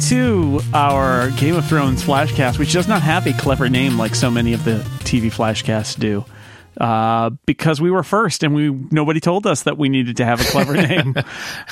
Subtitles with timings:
[0.00, 4.30] to our Game of Thrones flashcast, which does not have a clever name like so
[4.30, 6.24] many of the TV flashcasts do.
[6.80, 10.40] Uh, because we were first and we nobody told us that we needed to have
[10.40, 11.14] a clever name.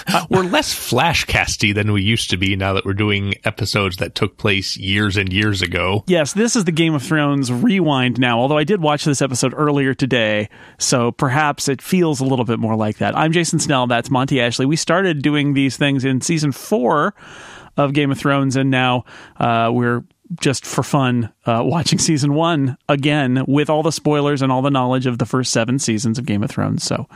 [0.08, 4.14] uh, we're less flashcasty than we used to be now that we're doing episodes that
[4.14, 6.04] took place years and years ago.
[6.06, 9.54] Yes, this is the Game of Thrones rewind now, although I did watch this episode
[9.56, 13.16] earlier today, so perhaps it feels a little bit more like that.
[13.16, 14.66] I'm Jason Snell, that's Monty Ashley.
[14.66, 17.14] We started doing these things in season four
[17.78, 19.04] of Game of Thrones, and now
[19.38, 20.04] uh, we're
[20.40, 24.70] just for fun uh, watching season one again with all the spoilers and all the
[24.70, 26.84] knowledge of the first seven seasons of Game of Thrones.
[26.84, 27.06] So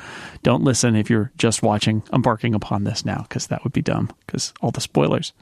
[0.43, 4.11] don't listen if you're just watching, embarking upon this now, because that would be dumb,
[4.27, 5.33] because all the spoilers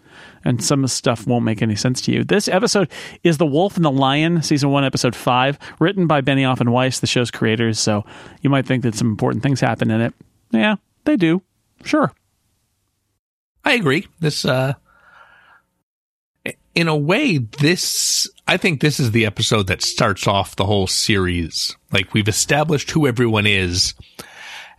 [0.45, 2.25] and some of the stuff won't make any sense to you.
[2.25, 2.91] This episode
[3.23, 7.01] is The Wolf and the Lion, season one, episode five, written by Benioff and Weiss,
[7.01, 7.79] the show's creators.
[7.79, 8.05] So
[8.43, 10.15] you might think that some important things happen in it.
[10.51, 11.43] Yeah, they do.
[11.85, 12.13] Sure.
[13.65, 14.09] I agree.
[14.19, 14.75] This, uh,
[16.75, 20.87] in a way, this, I think this is the episode that starts off the whole
[20.87, 21.77] series.
[21.93, 23.95] Like we've established who everyone is.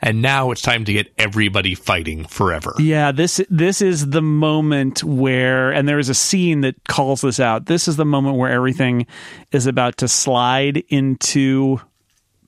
[0.04, 2.74] And now it's time to get everybody fighting forever.
[2.80, 7.40] Yeah, this this is the moment where and there is a scene that calls this
[7.40, 7.68] out.
[7.68, 9.06] This is the moment where everything
[9.52, 11.80] is about to slide into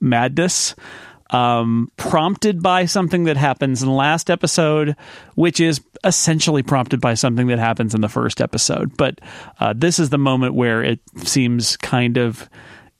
[0.00, 0.74] madness
[1.30, 4.96] um, prompted by something that happens in the last episode,
[5.34, 8.96] which is essentially prompted by something that happens in the first episode.
[8.96, 9.20] But
[9.60, 12.48] uh, this is the moment where it seems kind of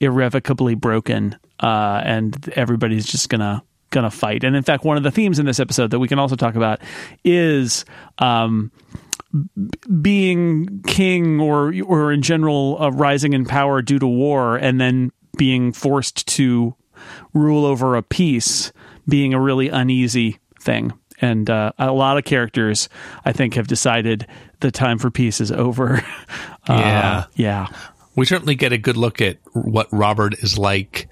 [0.01, 4.43] irrevocably broken, uh, and everybody's just gonna gonna fight.
[4.43, 6.57] And in fact, one of the themes in this episode that we can also talk
[6.57, 6.81] about
[7.25, 7.85] is.
[8.19, 8.73] Um,
[10.01, 15.11] being king or or in general uh, rising in power due to war and then
[15.37, 16.77] being forced to
[17.33, 18.73] rule over a peace
[19.09, 20.93] being a really uneasy thing.
[21.21, 22.89] And uh, a lot of characters,
[23.25, 24.27] I think, have decided
[24.61, 25.97] the time for peace is over.
[26.69, 27.25] uh, yeah.
[27.35, 27.67] Yeah.
[28.17, 31.09] We certainly get a good look at what Robert is like,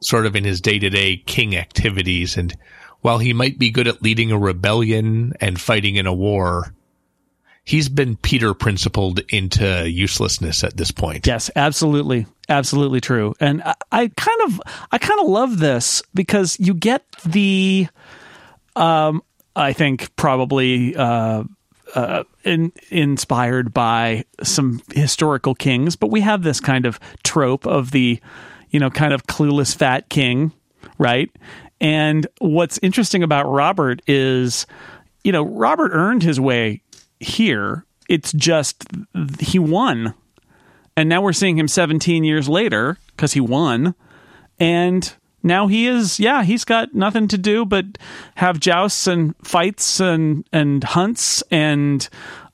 [0.00, 2.36] sort of in his day to day king activities.
[2.36, 2.54] And
[3.00, 6.74] while he might be good at leading a rebellion and fighting in a war,
[7.64, 11.26] he's been Peter principled into uselessness at this point.
[11.26, 12.26] Yes, absolutely.
[12.48, 13.34] Absolutely true.
[13.40, 14.60] And I, I kind of
[14.92, 17.88] I kind of love this because you get the
[18.76, 19.22] um
[19.56, 21.44] I think probably uh
[21.94, 27.92] uh, in, inspired by some historical kings, but we have this kind of trope of
[27.92, 28.18] the,
[28.70, 30.50] you know, kind of clueless fat king,
[30.98, 31.30] right?
[31.80, 34.66] And what's interesting about Robert is,
[35.22, 36.82] you know, Robert earned his way
[37.20, 37.84] here.
[38.08, 38.84] It's just
[39.40, 40.14] he won.
[40.96, 43.94] And now we're seeing him 17 years later because he won.
[44.60, 47.84] And now he is, yeah, he's got nothing to do but
[48.36, 52.08] have jousts and fights and, and hunts and,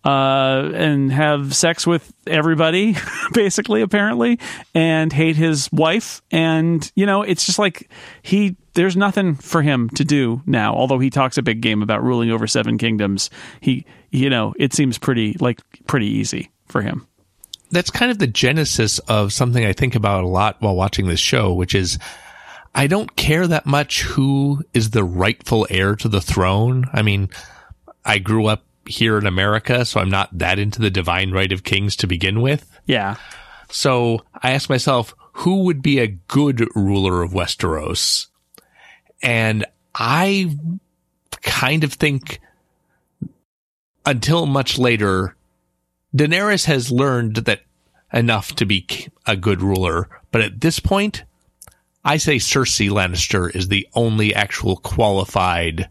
[0.04, 2.96] uh, and have sex with everybody,
[3.32, 4.38] basically, apparently,
[4.74, 6.22] and hate his wife.
[6.30, 7.90] And, you know, it's just like
[8.22, 10.74] he, there's nothing for him to do now.
[10.74, 13.28] Although he talks a big game about ruling over seven kingdoms,
[13.60, 17.06] he, you know, it seems pretty, like, pretty easy for him.
[17.70, 21.20] That's kind of the genesis of something I think about a lot while watching this
[21.20, 21.98] show, which is
[22.74, 26.86] I don't care that much who is the rightful heir to the throne.
[26.92, 27.28] I mean,
[28.04, 31.64] I grew up here in America, so I'm not that into the divine right of
[31.64, 32.80] kings to begin with.
[32.86, 33.16] Yeah.
[33.70, 38.26] So I asked myself, who would be a good ruler of Westeros?
[39.22, 40.56] And I
[41.42, 42.40] kind of think
[44.06, 45.36] until much later,
[46.14, 47.62] Daenerys has learned that
[48.12, 48.86] enough to be
[49.26, 50.08] a good ruler.
[50.30, 51.24] But at this point,
[52.04, 55.88] I say Cersei Lannister is the only actual qualified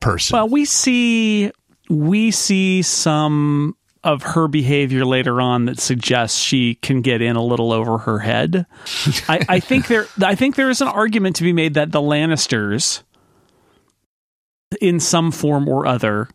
[0.00, 0.34] person.
[0.34, 1.52] Well, we see
[1.88, 7.44] we see some of her behavior later on that suggests she can get in a
[7.44, 8.66] little over her head.
[9.28, 12.00] I, I think there I think there is an argument to be made that the
[12.00, 13.02] Lannisters
[14.80, 16.28] in some form or other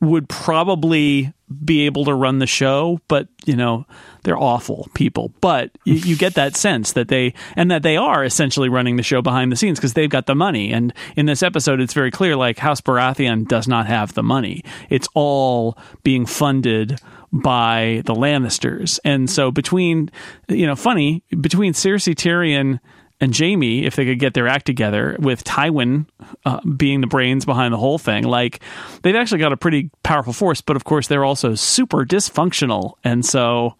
[0.00, 1.32] would probably
[1.64, 3.86] be able to run the show, but you know
[4.22, 5.32] they're awful people.
[5.40, 9.02] But you, you, get that sense that they and that they are essentially running the
[9.02, 10.72] show behind the scenes because they've got the money.
[10.72, 14.62] And in this episode, it's very clear like House Baratheon does not have the money.
[14.88, 17.00] It's all being funded
[17.32, 18.98] by the Lannisters.
[19.04, 20.10] And so between
[20.48, 22.80] you know, funny between Cersei Tyrion
[23.20, 26.06] and Jaime, if they could get their act together, with Tywin
[26.44, 28.60] uh, being the brains behind the whole thing, like
[29.02, 30.60] they've actually got a pretty powerful force.
[30.60, 33.76] But of course, they're also super dysfunctional, and so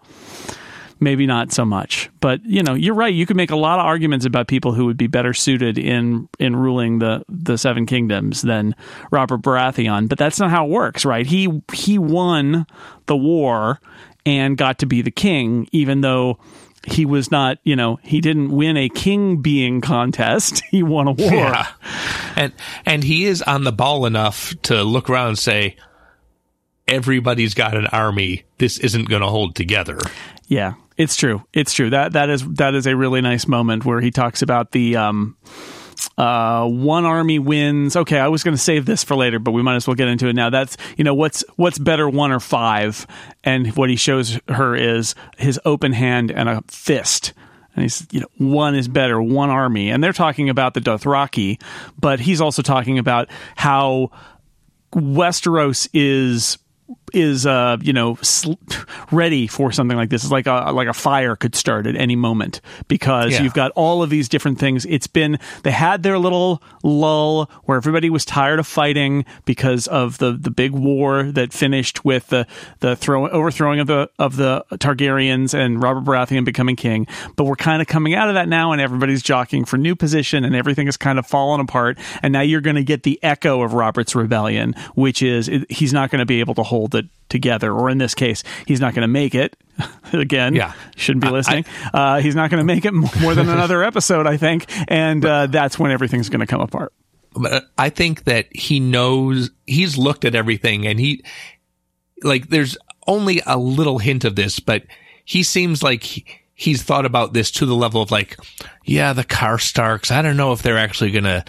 [1.01, 2.11] maybe not so much.
[2.21, 3.13] But you know, you're right.
[3.13, 6.29] You could make a lot of arguments about people who would be better suited in
[6.39, 8.75] in ruling the the Seven Kingdoms than
[9.11, 10.09] Robert Baratheon.
[10.09, 11.27] But that's not how it works, right?
[11.27, 12.67] He he won
[13.07, 13.81] the war
[14.27, 16.39] and got to be the king, even though
[16.87, 20.63] he was not, you know, he didn't win a king being contest.
[20.71, 21.31] He won a war.
[21.31, 21.69] Yeah.
[22.35, 22.53] And
[22.85, 25.77] and he is on the ball enough to look around and say
[26.89, 28.45] everybody's got an army.
[28.59, 29.99] This isn't going to hold together.
[30.49, 31.45] Yeah, it's true.
[31.53, 31.91] It's true.
[31.91, 35.37] That that is that is a really nice moment where he talks about the um
[36.17, 37.97] uh, one army wins.
[37.97, 40.09] Okay, I was going to save this for later, but we might as well get
[40.09, 40.51] into it now.
[40.51, 43.07] That's you know what's what's better, one or five,
[43.43, 47.33] and what he shows her is his open hand and a fist.
[47.75, 49.91] And he's, you know, one is better, one army.
[49.91, 51.61] And they're talking about the Dothraki,
[51.99, 54.11] but he's also talking about how
[54.93, 56.59] Westeros is
[57.15, 58.55] is uh you know sl-
[59.11, 60.23] ready for something like this.
[60.23, 63.43] It's like a like a fire could start at any moment because yeah.
[63.43, 64.85] you've got all of these different things.
[64.87, 70.19] It's been they had their little lull where everybody was tired of fighting because of
[70.19, 72.47] the the big war that finished with the
[72.81, 77.07] the throw overthrowing of the of the Targaryens and Robert Baratheon becoming king.
[77.37, 80.45] But we're kind of coming out of that now and everybody's jockeying for new position
[80.45, 81.99] and everything is kind of fallen apart.
[82.23, 86.11] And now you're going to get the echo of Robert's rebellion which is he's not
[86.11, 89.03] going to be able to hold it together, or in this case, he's not going
[89.03, 89.57] to make it.
[90.13, 91.65] Again, yeah, shouldn't be listening.
[91.93, 95.25] I, uh, he's not going to make it more than another episode, I think, and
[95.25, 96.93] uh, that's when everything's going to come apart.
[97.33, 101.25] But I think that he knows he's looked at everything, and he
[102.23, 102.77] like there's
[103.09, 104.85] only a little hint of this, but
[105.25, 106.03] he seems like.
[106.05, 106.25] He,
[106.57, 108.39] he's thought about this to the level of like,
[108.85, 110.13] yeah, the car Karstarks.
[110.13, 111.45] I don't know if they're actually going to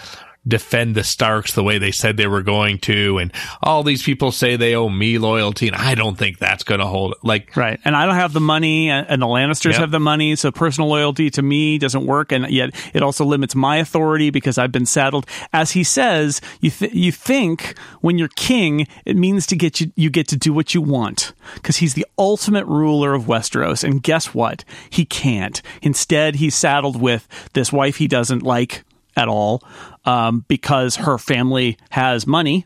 [0.48, 3.18] defend the Starks the way they said they were going to.
[3.18, 3.32] And
[3.62, 5.68] all these people say they owe me loyalty.
[5.68, 7.14] And I don't think that's going to hold.
[7.14, 7.18] it.
[7.24, 7.80] Like, right.
[7.84, 9.82] And I don't have the money and the Lannisters yep.
[9.82, 10.36] have the money.
[10.36, 12.32] So personal loyalty to me doesn't work.
[12.32, 15.26] And yet it also limits my authority because I've been saddled.
[15.52, 19.92] As he says, you, th- you think when you're king, it means to get you,
[19.96, 23.84] you get to do what you want because he's the ultimate ruler of Westeros.
[23.84, 24.64] And guess what?
[24.90, 25.62] He can't.
[25.82, 28.84] Instead, he's saddled with this wife he doesn't like
[29.16, 29.64] at all
[30.06, 32.66] um, because her family has money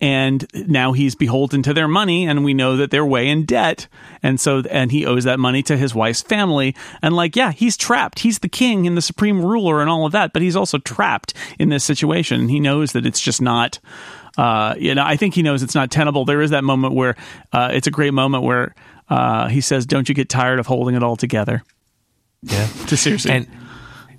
[0.00, 3.88] and now he's beholden to their money and we know that they're way in debt
[4.22, 6.74] and so and he owes that money to his wife's family.
[7.02, 8.20] And like yeah he's trapped.
[8.20, 11.34] He's the king and the supreme ruler and all of that but he's also trapped
[11.58, 12.48] in this situation.
[12.48, 13.78] He knows that it's just not
[14.36, 16.24] uh, you know i think he knows it's not tenable.
[16.24, 17.16] There is that moment where
[17.52, 18.74] uh, it's a great moment where
[19.08, 21.64] uh, he says don't you get tired of holding it all together?
[22.42, 22.68] Yeah.
[22.86, 23.32] To seriously.
[23.32, 23.48] And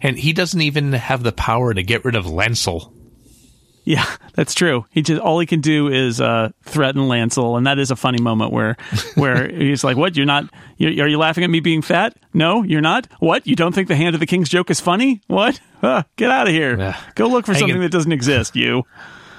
[0.02, 2.94] and he doesn't even have the power to get rid of Lancel.
[3.90, 4.06] Yeah,
[4.36, 4.86] that's true.
[4.92, 8.22] He just all he can do is uh, threaten Lancel, and that is a funny
[8.22, 8.78] moment where
[9.16, 10.16] where he's like, "What?
[10.16, 10.46] You're not?
[10.78, 12.16] You're, are you laughing at me being fat?
[12.32, 13.08] No, you're not.
[13.20, 13.48] What?
[13.48, 15.22] You don't think the hand of the king's joke is funny?
[15.26, 15.60] What?
[15.82, 16.96] Huh, get out of here.
[17.16, 18.56] Go look for something in, that doesn't exist.
[18.56, 18.84] You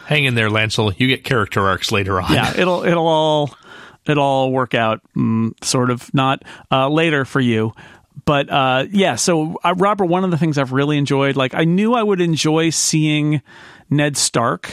[0.07, 0.99] hang in there, Lancel.
[0.99, 2.33] You get character arcs later on.
[2.33, 3.55] Yeah, it'll it'll all
[4.07, 5.01] it'll all work out.
[5.17, 6.43] Mm, sort of not
[6.73, 7.73] uh, later for you
[8.25, 11.65] but uh, yeah, so uh, Robert, one of the things I've really enjoyed, like I
[11.65, 13.43] knew I would enjoy seeing
[13.89, 14.71] Ned Stark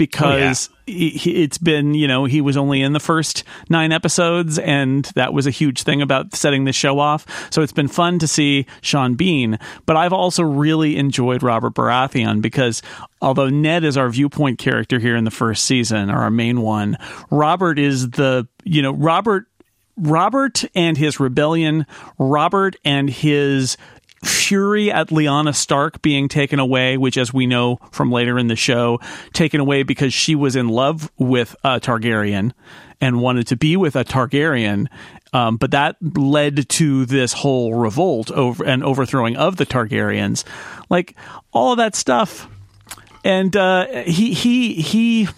[0.00, 1.10] because oh, yeah.
[1.10, 5.34] he, it's been, you know, he was only in the first nine episodes, and that
[5.34, 7.26] was a huge thing about setting the show off.
[7.52, 12.40] So it's been fun to see Sean Bean, but I've also really enjoyed Robert Baratheon
[12.40, 12.80] because
[13.20, 16.96] although Ned is our viewpoint character here in the first season, or our main one,
[17.30, 19.49] Robert is the, you know, Robert
[20.00, 21.86] Robert and his rebellion,
[22.18, 23.76] Robert and his
[24.24, 28.56] fury at Lyanna Stark being taken away, which, as we know from later in the
[28.56, 29.00] show,
[29.32, 32.52] taken away because she was in love with a Targaryen
[33.00, 34.88] and wanted to be with a Targaryen.
[35.32, 40.44] Um, but that led to this whole revolt over and overthrowing of the Targaryens,
[40.90, 41.14] like
[41.52, 42.48] all of that stuff.
[43.22, 45.28] And uh, he he he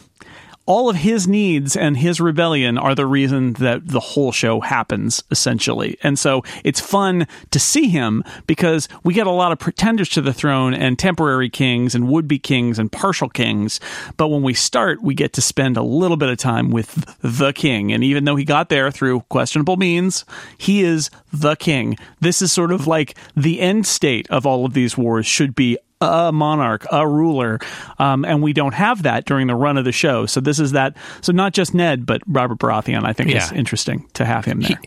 [0.66, 5.22] all of his needs and his rebellion are the reason that the whole show happens
[5.30, 5.98] essentially.
[6.02, 10.20] And so it's fun to see him because we get a lot of pretenders to
[10.20, 13.80] the throne and temporary kings and would-be kings and partial kings.
[14.16, 17.52] But when we start we get to spend a little bit of time with the
[17.52, 17.92] king.
[17.92, 20.24] And even though he got there through questionable means
[20.58, 21.96] he is the king.
[22.20, 25.78] This is sort of like the end state of all of these wars should be
[26.02, 27.60] a monarch, a ruler,
[27.98, 30.26] um, and we don't have that during the run of the show.
[30.26, 30.96] So this is that.
[31.20, 33.04] So not just Ned, but Robert Baratheon.
[33.04, 33.44] I think yeah.
[33.44, 34.78] is interesting to have him there.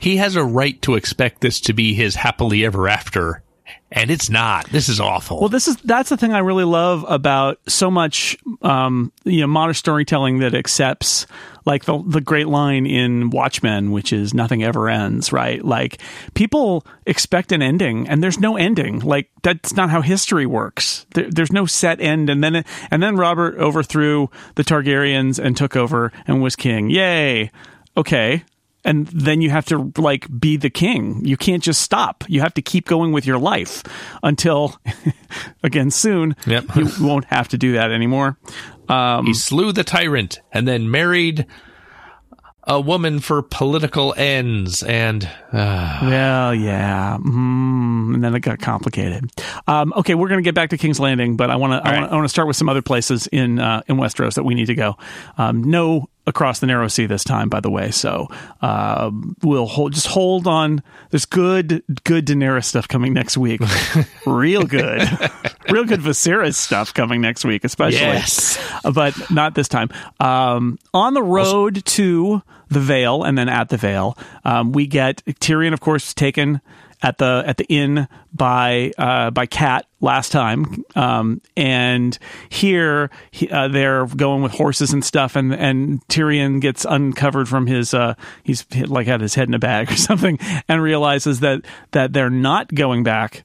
[0.00, 3.43] He, he has a right to expect this to be his happily ever after,
[3.94, 4.68] and it's not.
[4.70, 5.38] This is awful.
[5.38, 9.46] Well, this is that's the thing I really love about so much, um, you know,
[9.46, 11.26] modern storytelling that accepts
[11.64, 15.64] like the the great line in Watchmen, which is "nothing ever ends." Right?
[15.64, 16.00] Like
[16.34, 18.98] people expect an ending, and there's no ending.
[18.98, 21.06] Like that's not how history works.
[21.14, 25.76] There, there's no set end, and then and then Robert overthrew the Targaryens and took
[25.76, 26.90] over and was king.
[26.90, 27.52] Yay!
[27.96, 28.42] Okay,
[28.84, 31.24] and then you have to like be the king.
[31.24, 32.24] You can't just stop.
[32.28, 33.82] You have to keep going with your life
[34.22, 34.76] until,
[35.62, 36.76] again, soon Yep.
[36.76, 38.36] you won't have to do that anymore.
[38.88, 41.46] Um, he slew the tyrant and then married
[42.66, 45.22] a woman for political ends, and
[45.52, 49.30] uh, well, yeah, mm, and then it got complicated.
[49.66, 51.92] Um, okay, we're going to get back to King's Landing, but I want to I
[51.92, 52.00] right.
[52.00, 54.54] want I want to start with some other places in uh, in Westeros that we
[54.54, 54.96] need to go.
[55.36, 57.90] Um, no across the narrow sea this time by the way.
[57.90, 58.28] So
[58.62, 59.10] uh,
[59.42, 60.82] we'll hold just hold on.
[61.10, 63.60] There's good good daenerys stuff coming next week.
[64.26, 65.02] Real good.
[65.70, 68.00] Real good Viserys stuff coming next week especially.
[68.00, 68.58] Yes.
[68.94, 69.90] but not this time.
[70.20, 75.22] Um, on the road to the Vale and then at the Vale um, we get
[75.26, 76.60] Tyrion of course taken
[77.02, 83.48] at the at the inn by uh, by Cat last time, um, and here he,
[83.48, 88.14] uh, they're going with horses and stuff, and and Tyrion gets uncovered from his uh,
[88.42, 92.30] he's like had his head in a bag or something, and realizes that that they're
[92.30, 93.44] not going back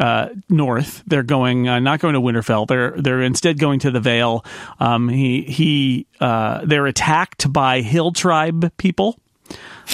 [0.00, 1.02] uh, north.
[1.06, 2.66] They're going uh, not going to Winterfell.
[2.66, 4.44] They're they're instead going to the Vale.
[4.80, 9.18] Um, he he uh, they're attacked by Hill Tribe people.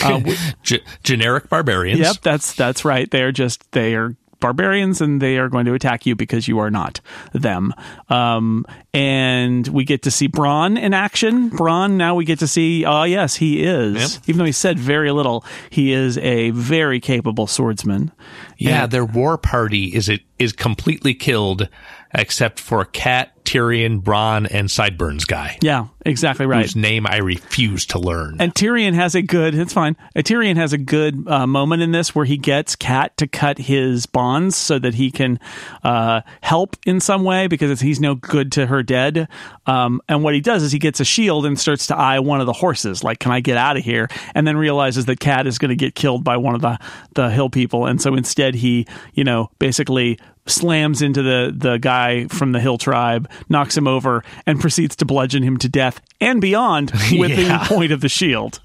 [0.03, 0.21] Uh,
[0.63, 2.01] G- generic barbarians.
[2.01, 3.11] Yep, that's that's right.
[3.11, 6.71] They're just they are barbarians and they are going to attack you because you are
[6.71, 7.01] not
[7.33, 7.73] them.
[8.11, 11.51] Um, and we get to see Bronn in action.
[11.51, 12.85] Bronn now we get to see.
[12.85, 14.15] Oh yes, he is.
[14.15, 14.23] Yep.
[14.29, 18.13] Even though he said very little, he is a very capable swordsman.
[18.59, 21.69] Yeah, their war party is it is completely killed
[22.15, 26.63] except for Cat, Tyrion, Bronn, and Sideburns guy, Yeah, exactly right.
[26.63, 28.37] whose name I refuse to learn.
[28.39, 29.55] And Tyrion has a good.
[29.55, 29.97] It's fine.
[30.15, 33.59] Uh, Tyrion has a good uh, moment in this where he gets Cat to cut
[33.59, 35.39] his bonds so that he can
[35.83, 39.29] uh, help in some way because he's no good to her dead.
[39.67, 42.41] Um, and what he does is he gets a shield and starts to eye one
[42.41, 45.47] of the horses, like, "Can I get out of here?" And then realizes that Cat
[45.47, 46.79] is going to get killed by one of the
[47.15, 52.27] the hill people, and so instead he, you know, basically slams into the the guy
[52.29, 56.41] from the hill tribe, knocks him over, and proceeds to bludgeon him to death and
[56.41, 57.59] beyond with Yeah.
[57.59, 58.61] the point of the shield.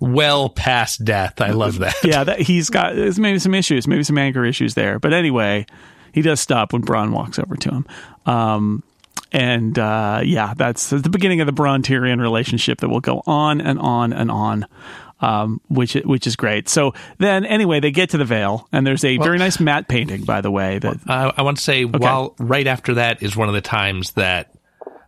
[0.00, 1.40] well past death.
[1.40, 1.94] I love that.
[2.04, 4.98] Yeah, that he's got there's maybe some issues, maybe some anger issues there.
[4.98, 5.66] But anyway,
[6.12, 7.86] he does stop when Bronn walks over to him.
[8.26, 8.82] Um,
[9.32, 13.60] and uh, yeah, that's the beginning of the Bronn Tyrion relationship that will go on
[13.60, 14.66] and on and on.
[15.20, 16.68] Um, which which is great.
[16.68, 20.24] So then, anyway, they get to the Vale, and there's a very nice matte painting,
[20.24, 20.80] by the way.
[20.80, 24.10] That Uh, I want to say, while right after that is one of the times
[24.12, 24.50] that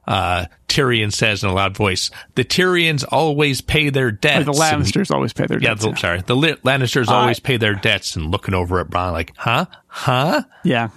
[0.06, 4.84] uh, Tyrion says in a loud voice, "The Tyrians always pay their debts." the And-
[4.84, 5.84] Lannisters always pay their debts.
[5.84, 9.32] yeah, the, sorry, the Lannisters always pay their debts, and looking over at Bronn like,
[9.36, 10.88] "Huh, huh?" yeah.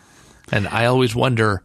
[0.52, 1.64] And I always wonder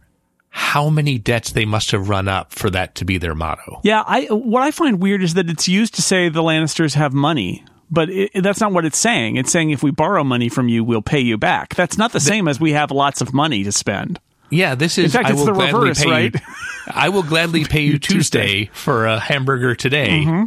[0.49, 3.81] how many debts they must have run up for that to be their motto.
[3.83, 7.13] Yeah, I what I find weird is that it's used to say the Lannisters have
[7.13, 9.35] money, but it, that's not what it's saying.
[9.35, 11.75] It's saying if we borrow money from you, we'll pay you back.
[11.75, 14.19] That's not the same as we have lots of money to spend.
[14.49, 15.05] Yeah, this is.
[15.05, 16.33] In fact, I it's will the gladly reverse, pay right?
[16.33, 16.41] You,
[16.93, 20.09] I will gladly pay you Tuesday for a hamburger today.
[20.25, 20.45] Mm-hmm.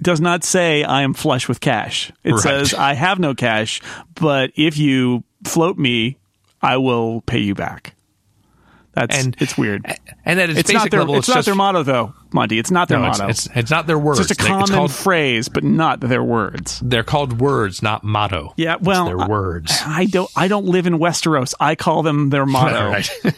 [0.00, 2.10] Does not say I am flush with cash.
[2.24, 2.40] It Right.
[2.42, 3.80] says I have no cash,
[4.16, 6.16] but if you float me,
[6.60, 7.94] I will pay you back.
[8.94, 9.86] That's And- it's weird.
[10.24, 12.14] And at its, It's basic not their level, it's, it's, not just their motto though,
[12.32, 12.58] Monty.
[12.58, 13.28] It's not their no, motto.
[13.28, 14.20] it's, it's not their words.
[14.20, 16.80] It's just a common called, phrase, but not their words.
[16.84, 18.52] they're called words, not motto.
[18.56, 19.72] Yeah, It's well, their I- words.
[19.86, 20.30] I don't.
[20.36, 21.54] I don't live in Westeros.
[21.58, 23.00] I call them their motto.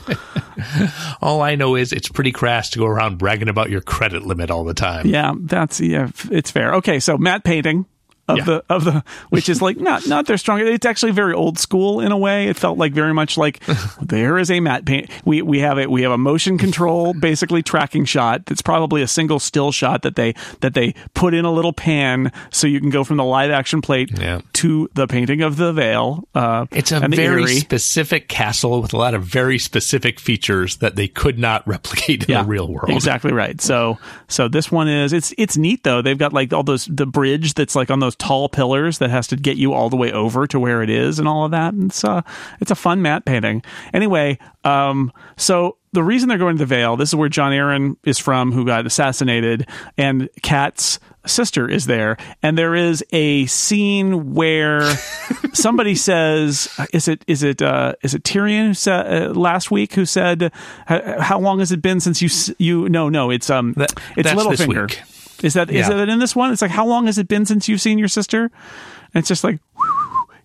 [1.22, 4.50] All I know is it's pretty crass to go around bragging about your credit limit
[4.50, 5.06] all the time.
[5.06, 6.74] Yeah, that's yeah, it's fair.
[6.76, 7.86] Okay, so matte painting
[8.28, 8.44] of Yeah.
[8.44, 10.60] the of the which is like not not their strong.
[10.60, 12.46] It's actually very old school in a way.
[12.48, 13.62] It felt like very much like
[14.02, 15.10] there is a matte paint.
[15.24, 15.90] We we have it.
[15.90, 18.46] We have a motion control basically tracking shot.
[18.46, 22.32] That's probably a single still shot that they that they put in a little pan
[22.50, 24.40] so you can go from the live action plate Yeah.
[24.54, 26.26] to the painting of the Vale.
[26.34, 27.56] Uh, It's a very Eyrie.
[27.56, 32.34] specific castle with a lot of very specific features that they could not replicate in
[32.38, 32.90] the real world.
[32.90, 33.60] Exactly right.
[33.60, 36.00] So so this one is it's it's neat though.
[36.02, 39.26] They've got like all those the bridge that's like on those tall pillars that has
[39.28, 41.74] to get you all the way over to where it is and all of that.
[41.74, 42.22] And it's uh
[42.60, 43.62] it's a fun matte painting.
[43.92, 47.96] Anyway, um so the reason they're going to the Vale, this is where Jon Arryn
[48.04, 54.34] is from, who got assassinated, and Cat's sister is there, and there is a scene
[54.34, 54.82] where
[55.52, 59.94] somebody says, "Is it is it uh, is it Tyrion who said uh, last week
[59.94, 60.50] who said,
[60.86, 64.30] how long has it been since you s- you no no it's um That- it's
[64.32, 65.02] Littlefinger." week.
[65.44, 65.94] Is that is Yeah.
[65.96, 66.52] that in this one?
[66.52, 68.44] It's like how long has it been since you've seen your sister?
[68.44, 69.60] And it's just like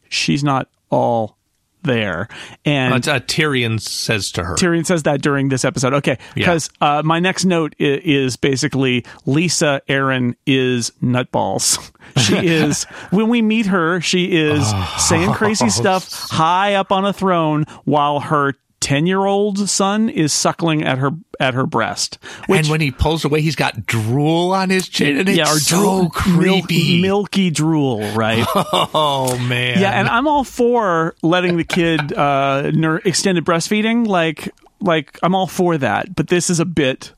[0.10, 1.38] she's not all
[1.82, 2.28] there,
[2.66, 5.94] and But, uh, Tyrion says to her, Tyrion says that during this episode.
[5.94, 11.80] Okay, because uh, my next note i- is basically Lysa Arryn is nutballs.
[12.18, 17.14] She is when we meet her, she is saying crazy stuff high up on a
[17.14, 22.18] throne while her ten year old son is suckling at her at her breast.
[22.48, 25.44] Which, and when he pulls away, he's got drool on his chin, and it's yeah,
[25.52, 26.42] or so drool- creepy.
[26.46, 28.46] milky, milky drool, right?
[28.92, 34.08] Oh man, Yeah, and I'm all for letting the kid uh, ner- extended breastfeeding.
[34.08, 34.50] Like,
[34.82, 36.16] like I'm all for that.
[36.16, 37.14] But this is a bit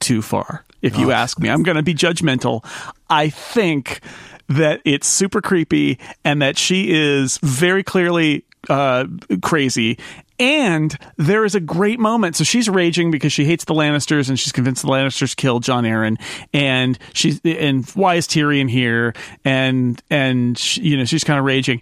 [0.00, 1.48] too far, if you ask me.
[1.50, 2.64] I'm going to be judgmental.
[3.10, 4.00] I think
[4.48, 9.04] that it's super creepy and that she is very clearly uh,
[9.42, 9.98] crazy.
[10.38, 12.36] And there is a great moment.
[12.36, 15.84] So she's raging because she hates the Lannisters and she's convinced the Lannisters killed Jon
[15.84, 16.20] Arryn.
[16.52, 19.14] And she's and why is Tyrion here?
[19.44, 21.80] And and she, you know she's kind of raging.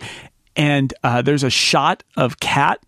[0.56, 2.80] And uh, there's a shot of Cat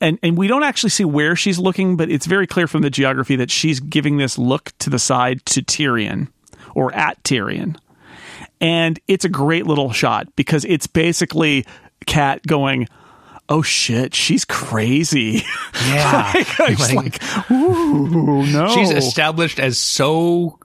[0.00, 2.90] and and we don't actually see where she's looking, but it's very clear from the
[2.90, 6.28] geography that she's giving this look to the side to Tyrion
[6.74, 7.76] or at Tyrion.
[8.60, 11.66] And it's a great little shot because it's basically
[12.06, 12.88] Cat going,
[13.48, 15.42] "Oh shit, she's crazy."
[15.86, 16.32] yeah.
[16.58, 20.58] It's like, "Ooh, no." she's established as so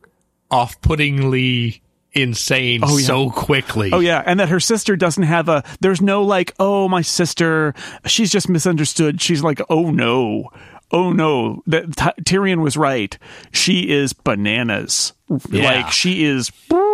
[0.50, 1.82] off-puttingly
[2.14, 3.06] insane oh, yeah.
[3.06, 3.92] so quickly.
[3.94, 5.64] Oh yeah, and that her sister doesn't have a.
[5.80, 7.74] There's no like, oh my sister,
[8.06, 9.22] she's just misunderstood.
[9.22, 10.50] She's like, oh no,
[10.92, 11.90] oh no, that
[12.24, 13.18] Tyrion was right.
[13.52, 15.14] She is bananas.
[15.50, 15.64] Yeah.
[15.64, 16.52] Like she is.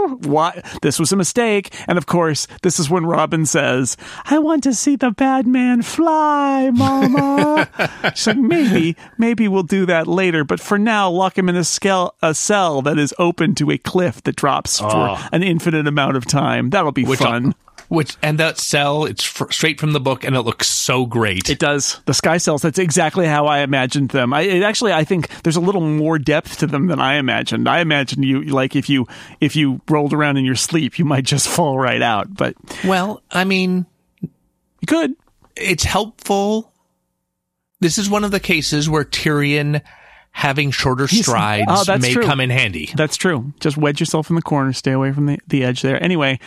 [0.23, 4.63] Why this was a mistake, and of course, this is when Robin says, "I want
[4.63, 7.69] to see the bad man fly, Mama."
[8.15, 11.63] She's like, "Maybe, maybe we'll do that later, but for now, lock him in a,
[11.63, 15.29] scale, a cell that is open to a cliff that drops for ah.
[15.31, 16.69] an infinite amount of time.
[16.69, 17.53] That'll be which fun."
[17.89, 21.49] Which and that cell it's fr- straight from the book and it looks so great.
[21.49, 21.99] It does.
[22.05, 22.61] The sky cells.
[22.61, 24.33] That's exactly how I imagined them.
[24.33, 27.67] I it actually, I think there's a little more depth to them than I imagined.
[27.67, 29.07] I imagined you like if you
[29.41, 32.33] if you rolled around in your sleep, you might just fall right out.
[32.33, 33.85] But well, I mean,
[34.21, 35.15] you could.
[35.55, 36.73] it's helpful.
[37.79, 39.81] This is one of the cases where Tyrion
[40.31, 42.23] having shorter strides oh, may true.
[42.23, 42.91] come in handy.
[42.95, 43.53] That's true.
[43.59, 44.71] Just wedge yourself in the corner.
[44.71, 46.01] Stay away from the, the edge there.
[46.01, 46.39] Anyway,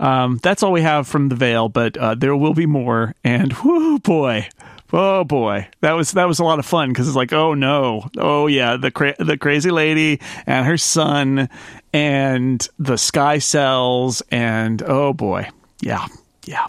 [0.00, 3.14] um, that's all we have from the Vale, but uh, there will be more.
[3.22, 4.48] And whoo boy,
[4.92, 8.08] oh boy, that was that was a lot of fun because it's like, oh no,
[8.18, 11.48] oh yeah, the cra- the crazy lady and her son
[11.92, 15.48] and the sky cells and oh boy,
[15.80, 16.06] yeah,
[16.44, 16.66] yeah.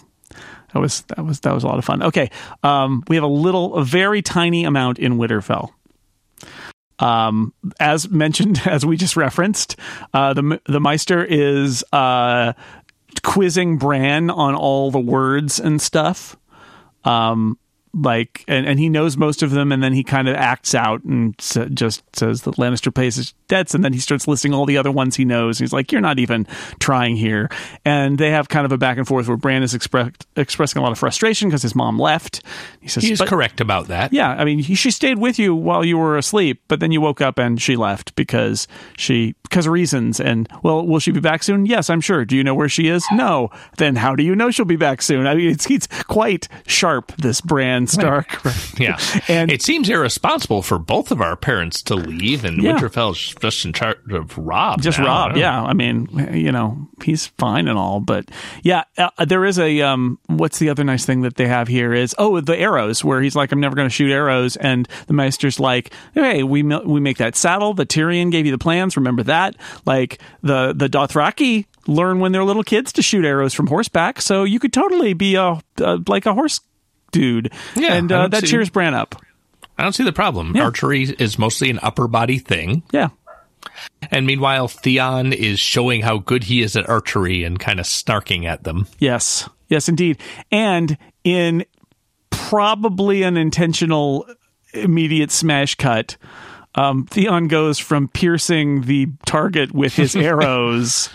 [0.73, 2.03] That was that was that was a lot of fun.
[2.03, 2.29] Okay,
[2.61, 5.71] um, we have a little, a very tiny amount in Winterfell.
[6.99, 9.77] Um, as mentioned, as we just referenced,
[10.13, 12.51] uh, the the Maester is uh,
[13.23, 16.37] quizzing Bran on all the words and stuff.
[17.03, 17.57] Um,
[17.95, 21.03] like, and, and he knows most of them, and then he kind of acts out
[21.03, 24.77] and just says that Lannister pays his debts, and then he starts listing all the
[24.77, 25.59] other ones he knows.
[25.59, 26.45] He's like, "You're not even
[26.79, 27.49] trying here,"
[27.85, 30.83] and they have kind of a back and forth where Bran is express, expressing a
[30.83, 32.41] lot of frustration because his mom left.
[32.81, 34.11] He says, He is "But- correct about that.
[34.13, 36.99] yeah, I mean, he, she stayed with you while you were asleep, but then you
[37.01, 40.19] woke up and she left because she because of reasons.
[40.19, 41.65] And well, will she be back soon?
[41.65, 42.25] Yes, I'm sure.
[42.25, 43.05] Do you know where she is?
[43.13, 43.49] No.
[43.77, 45.27] Then how do you know she'll be back soon?
[45.27, 47.15] I mean, it's, it's quite sharp.
[47.17, 47.41] This
[47.85, 48.41] Bran Stark.
[48.79, 48.97] Yeah.
[49.29, 52.77] And- it seems irresponsible for both of our parents to leave and Yeah.
[52.77, 54.81] Winterfell's just in charge of Robb.
[54.81, 55.05] just now.
[55.05, 55.37] Robb.
[55.37, 58.29] Yeah, I mean, you know, he's fine and all, but
[58.63, 60.19] yeah, uh, there is a um.
[60.27, 63.35] What's the other nice thing that they have here is oh the arrows where he's
[63.35, 67.17] like I'm never going to shoot arrows, and the Maester's like hey we we make
[67.17, 67.73] that saddle.
[67.73, 68.97] The Tyrion gave you the plans.
[68.97, 69.55] Remember that?
[69.85, 74.43] Like the the Dothraki learn when they're little kids to shoot arrows from horseback, so
[74.43, 76.59] you could totally be a, a like a horse
[77.19, 77.51] dude.
[77.75, 79.15] Yeah, and uh, that see- cheers Bran up.
[79.77, 80.55] I don't see the problem.
[80.55, 82.83] Archery is mostly an upper body thing.
[82.93, 83.09] Yeah.
[84.09, 88.45] And meanwhile, Theon is showing how good he is at archery and kind of snarking
[88.45, 88.87] at them.
[88.99, 89.49] Yes.
[89.67, 90.17] Yes, indeed.
[90.51, 91.65] And in
[92.29, 94.25] probably an intentional
[94.73, 96.15] immediate smash cut,
[96.75, 101.09] um, Theon goes from piercing the target with his arrows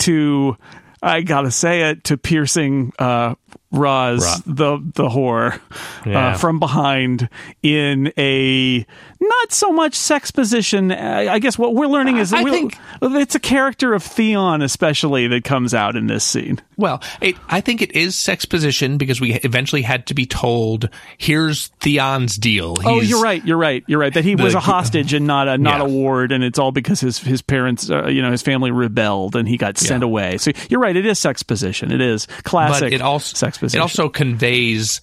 [0.00, 0.56] to,
[1.02, 3.34] I gotta say it, to piercing uh,
[3.74, 5.60] Ros, Ra- the the whore,
[6.06, 6.28] Yeah.
[6.28, 7.28] uh, from behind
[7.62, 8.86] in a
[9.20, 10.92] not so much sex position.
[10.92, 14.62] I I guess what we're learning is that I think- it's a character of Theon,
[14.62, 16.60] especially that comes out in this scene.
[16.76, 20.88] Well, it, I think it is sex position because we eventually had to be told,
[21.18, 23.44] "Here's Theon's deal." oh, you're right.
[23.44, 23.84] You're right.
[23.86, 24.12] You're right.
[24.12, 25.84] That he was a hostage and not a not Yeah.
[25.86, 29.36] a ward, and it's all because his his parents, uh, you know, his family rebelled
[29.36, 30.06] and he got sent Yeah.
[30.06, 30.38] away.
[30.38, 30.96] So you're right.
[30.96, 31.92] It is sex position.
[31.92, 32.86] It is classic.
[32.86, 33.63] but it also sex position.
[33.72, 35.00] It also conveys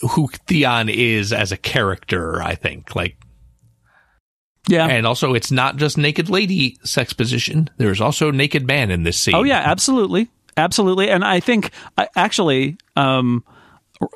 [0.00, 2.42] who Theon is as a character.
[2.42, 3.16] I think, like,
[4.68, 4.86] yeah.
[4.86, 7.70] and also it's not just naked lady sex position.
[7.76, 9.34] There's also naked man in this scene.
[9.34, 11.10] Oh yeah, absolutely, absolutely.
[11.10, 11.70] And I think
[12.16, 13.44] actually, um,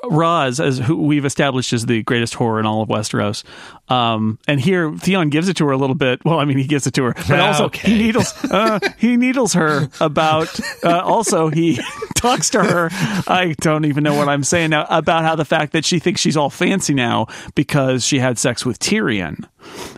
[0.09, 3.43] Ros, as who we've established is the greatest whore in all of Westeros,
[3.89, 6.23] um, and here Theon gives it to her a little bit.
[6.23, 7.91] Well, I mean, he gives it to her, but also Okay.
[7.91, 10.59] he needles uh, he needles her about.
[10.83, 11.79] Uh, also, he
[12.15, 12.89] talks to her.
[13.27, 16.21] I don't even know what I'm saying now about how the fact that she thinks
[16.21, 19.45] she's all fancy now because she had sex with Tyrion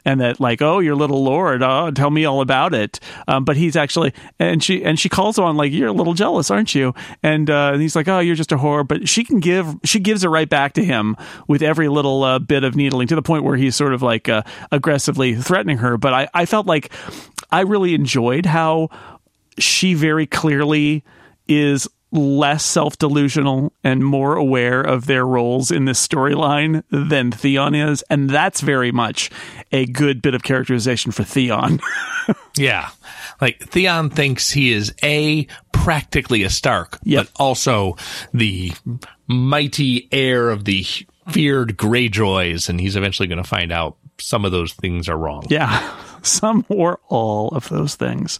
[0.05, 3.55] and that like oh your little lord oh tell me all about it um, but
[3.55, 6.93] he's actually and she and she calls on like you're a little jealous aren't you
[7.21, 9.99] and, uh, and he's like oh you're just a whore but she can give she
[9.99, 11.15] gives it right back to him
[11.47, 14.29] with every little uh, bit of needling to the point where he's sort of like
[14.29, 16.91] uh, aggressively threatening her but I, I felt like
[17.51, 18.89] I really enjoyed how
[19.57, 21.03] she very clearly
[21.47, 28.03] is less self-delusional and more aware of their roles in this storyline than Theon is
[28.09, 29.29] and that's very much
[29.71, 31.79] a good bit of characterization for Theon.
[32.57, 32.89] Yeah.
[33.39, 37.25] Like Theon thinks he is a practically a Stark, Yep.
[37.33, 37.95] but also
[38.33, 38.73] the
[39.27, 40.85] mighty heir of the
[41.29, 45.43] feared Greyjoys, and he's eventually going to find out some of those things are wrong.
[45.49, 48.39] yeah, some or all of those things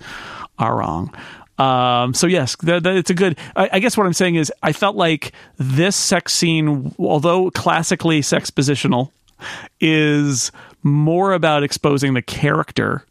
[0.60, 1.14] are wrong.
[1.58, 3.38] Um, so yes, th- th- it's a good.
[3.56, 8.22] I, I guess what I'm saying is, I felt like this sex scene, although classically
[8.24, 9.12] sex positional,
[9.80, 10.52] is
[10.84, 13.06] more about exposing the character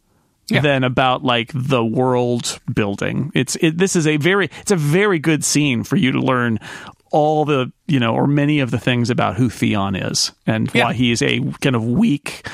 [0.48, 0.60] Yeah.
[0.62, 3.30] than about like the world building.
[3.34, 6.58] It's it, this is a very it's a very good scene for you to learn
[7.10, 10.84] all the you know or many of the things about who Theon is and Yeah.
[10.86, 12.46] why he is a kind of weak,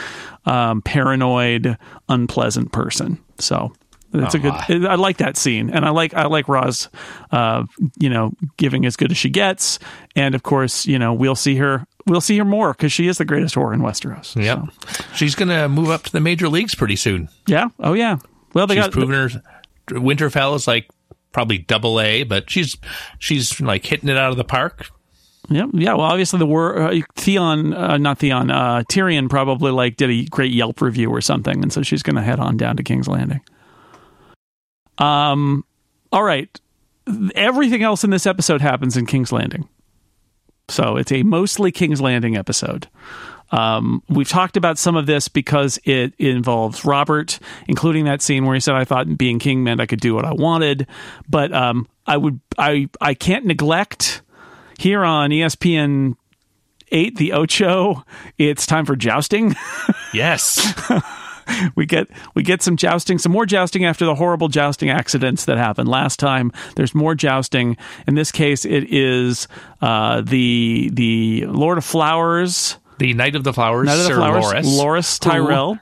[0.44, 1.76] um, paranoid,
[2.08, 3.18] unpleasant person.
[3.38, 3.72] So.
[4.18, 4.54] It's a good.
[4.86, 6.88] I like that scene, and I like I like Ros,
[7.32, 7.64] uh,
[7.98, 9.78] you know, giving as good as she gets,
[10.14, 11.86] and of course, you know, we'll see her.
[12.06, 14.34] We'll see her more because she is the greatest whore in Westeros.
[14.42, 14.60] Yep.
[14.88, 17.28] So, She's going to move up to the major leagues pretty soon.
[17.46, 17.68] yeah.
[17.78, 18.16] Oh yeah.
[18.54, 19.42] Well, they She's got proven her.
[19.88, 20.88] Winterfell is like
[21.32, 22.76] probably double A, but she's
[23.18, 24.88] she's like hitting it out of the park.
[25.48, 25.94] Yeah, yeah.
[25.94, 30.24] Well, obviously the word uh, Theon, uh, not Theon, uh, Tyrion probably like did a
[30.24, 33.06] great Yelp review or something, and so she's going to head on down to King's
[33.06, 33.40] Landing.
[34.98, 35.64] Um,
[36.10, 36.60] all right.
[37.36, 39.68] Everything else in this episode happens in King's Landing,
[40.68, 42.88] so it's a mostly King's Landing episode.
[43.50, 48.54] Um, we've talked about some of this because it involves Robert, including that scene where
[48.54, 50.86] he said, "I thought being king meant I could do what I wanted,"
[51.28, 54.22] but um, I would, I, I can't neglect
[54.78, 56.16] here on ESPN
[56.92, 58.04] eight, the Ocho.
[58.38, 59.54] It's time for jousting.
[60.12, 60.74] Yes.
[61.76, 65.58] we get we get some jousting, some more jousting after the horrible jousting accidents that
[65.58, 66.52] happened last time.
[66.74, 67.76] There's more jousting.
[68.06, 69.48] In this case, it is
[69.80, 74.16] uh, the the Lord of Flowers, the Knight of the Flowers, Knight of the Sir
[74.16, 75.78] Flowers, Loras, Loris who Tyrell.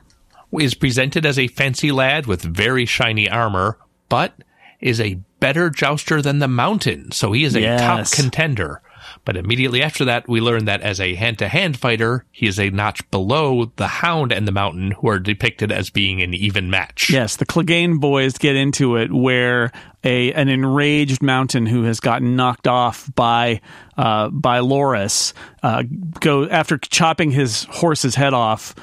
[0.59, 3.77] is presented as a fancy lad with very shiny armor,
[4.09, 4.33] but
[4.81, 8.11] is a better jouster than the Mountain, so he is a Yes.
[8.11, 8.81] top contender.
[9.25, 13.09] But immediately after that, we learn that as a hand-to-hand fighter, he is a notch
[13.11, 17.09] below the Hound and the Mountain, who are depicted as being an even match.
[17.09, 19.71] Yes, the Clegane boys get into it where
[20.03, 23.59] a an enraged mountain who has gotten knocked off by
[23.97, 25.33] uh, by Loris
[25.63, 25.83] uh,
[26.19, 28.75] go after chopping his horse's head off.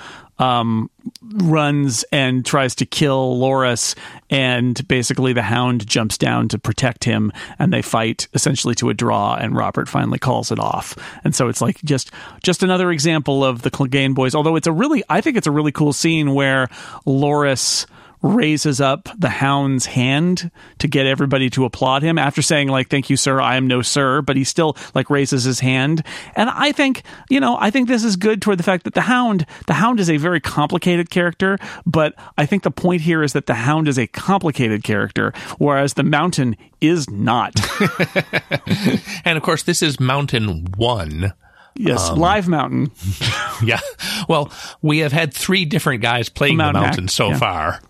[0.43, 0.91] Um,
[1.35, 3.95] runs and tries to kill Loris,
[4.29, 8.95] and basically the Hound jumps down to protect him, and they fight essentially to a
[8.95, 9.37] draw.
[9.37, 12.11] And Robert finally calls it off, and so it's like just
[12.43, 14.35] just another example of the Clegane boys.
[14.35, 16.69] Although it's a really, I think it's a really cool scene where
[17.07, 17.87] Loris
[18.23, 23.11] raises up the hound's hand to get everybody to applaud him after saying like thank
[23.11, 26.05] you sir i am no sir but he still like raises his hand
[26.37, 29.01] and i think you know i think this is good toward the fact that the
[29.01, 33.33] hound the hound is a very complicated character but i think the point here is
[33.33, 37.55] that the hound is a complicated character whereas the mountain is not
[39.25, 41.33] And of course, this is Mountain 1.
[41.77, 42.91] yes um, live mountain
[43.65, 43.81] Yeah.
[44.29, 44.51] Well,
[44.83, 47.39] we have had three different guys playing the Mountain mountain Hack, so yeah.
[47.39, 47.81] far.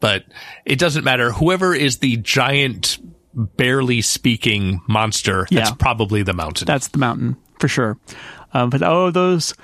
[0.00, 0.24] But
[0.64, 1.30] it doesn't matter.
[1.32, 2.98] Whoever is the giant
[3.34, 6.66] barely speaking monster, that's probably the mountain.
[6.66, 7.98] That's the mountain for sure.
[8.52, 9.54] Um, but oh, those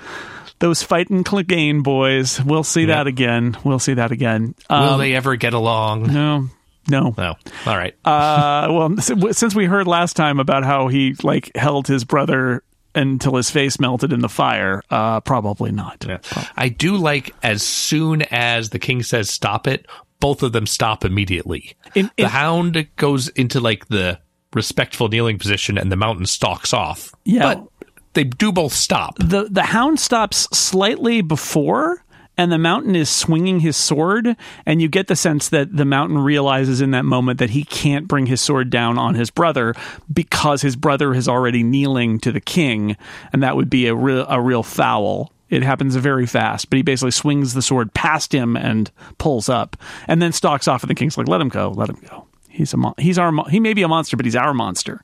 [0.59, 2.41] those fighting Clegane boys.
[2.43, 2.97] We'll see Yeah.
[2.97, 3.57] that again.
[3.63, 4.55] We'll see that again.
[4.69, 6.13] Will Um, they ever get along?
[6.13, 6.49] no,
[6.89, 7.13] no.
[7.17, 7.35] No.
[7.65, 7.93] All right.
[8.05, 8.97] Uh, well,
[9.33, 12.63] since we heard last time about how he like held his brother
[12.95, 16.05] until his face melted in the fire, uh, probably not.
[16.07, 16.19] Yeah.
[16.55, 19.85] I do like as soon as the king says stop it,
[20.19, 21.75] both of them stop immediately.
[21.95, 24.19] In- the hound goes into like the
[24.53, 27.13] respectful kneeling position and the mountain stalks off.
[27.25, 27.55] Yeah.
[27.55, 27.67] But
[28.13, 29.17] they do both stop.
[29.19, 32.03] the the hound stops slightly before
[32.37, 36.17] and the mountain is swinging his sword and you get the sense that the mountain
[36.19, 39.73] realizes in that moment that he can't bring his sword down on his brother
[40.11, 42.95] because his brother is already kneeling to the king
[43.33, 46.83] and that would be a real a real foul it happens very fast but he
[46.83, 50.95] basically swings the sword past him and pulls up and then stalks off and the
[50.95, 53.59] king's like let him go let him go he's a mon- he's our mon- he
[53.59, 55.03] may be a monster but he's our monster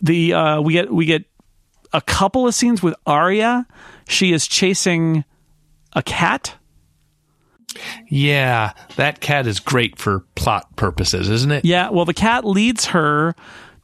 [0.00, 1.24] the uh, we get we get
[1.92, 3.66] a couple of scenes with Arya.
[4.08, 5.24] She is chasing
[5.92, 6.54] a cat.
[8.08, 11.64] Yeah, that cat is great for plot purposes, isn't it?
[11.64, 13.34] Yeah, well, the cat leads her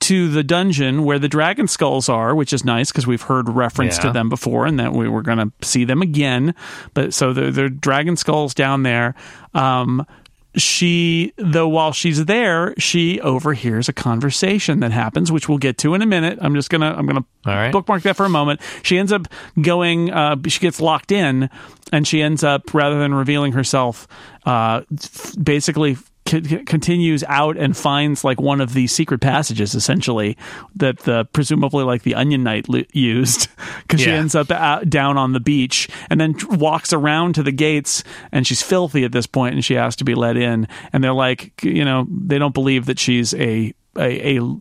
[0.02, 3.98] to the dungeon where the dragon skulls are, which is nice because we've heard reference
[3.98, 6.54] to them before, and that we were going to see them again.
[6.94, 9.14] But so the the dragon skulls down there.
[9.54, 10.06] Um,
[10.54, 15.94] she though while she's there she overhears a conversation that happens which we'll get to
[15.94, 17.72] in a minute i'm just gonna i'm gonna right.
[17.72, 19.26] bookmark that for a moment she ends up
[19.62, 21.48] going uh, she gets locked in
[21.90, 24.06] and she ends up rather than revealing herself
[24.44, 25.96] uh, f- basically
[26.40, 30.36] c- continues out and finds like one of the secret passages essentially
[30.74, 33.48] that the presumably like the onion knight used
[33.82, 37.52] because she ends up out, down on the beach and then walks around to the
[37.52, 40.66] gates and she's filthy at this point and she has to be let in.
[40.92, 44.60] And they're like you know they don't believe that she's a a, a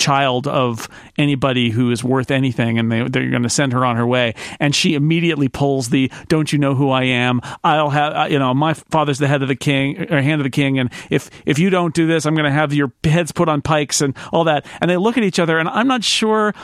[0.00, 3.96] child of anybody who is worth anything and they, they're going to send her on
[3.96, 8.12] her way and she immediately pulls the don't you know who i am i'll have
[8.14, 10.78] uh, you know my father's the head of the king or hand of the king
[10.78, 13.60] and if if you don't do this i'm going to have your heads put on
[13.60, 16.54] pikes and all that and they look at each other and i'm not sure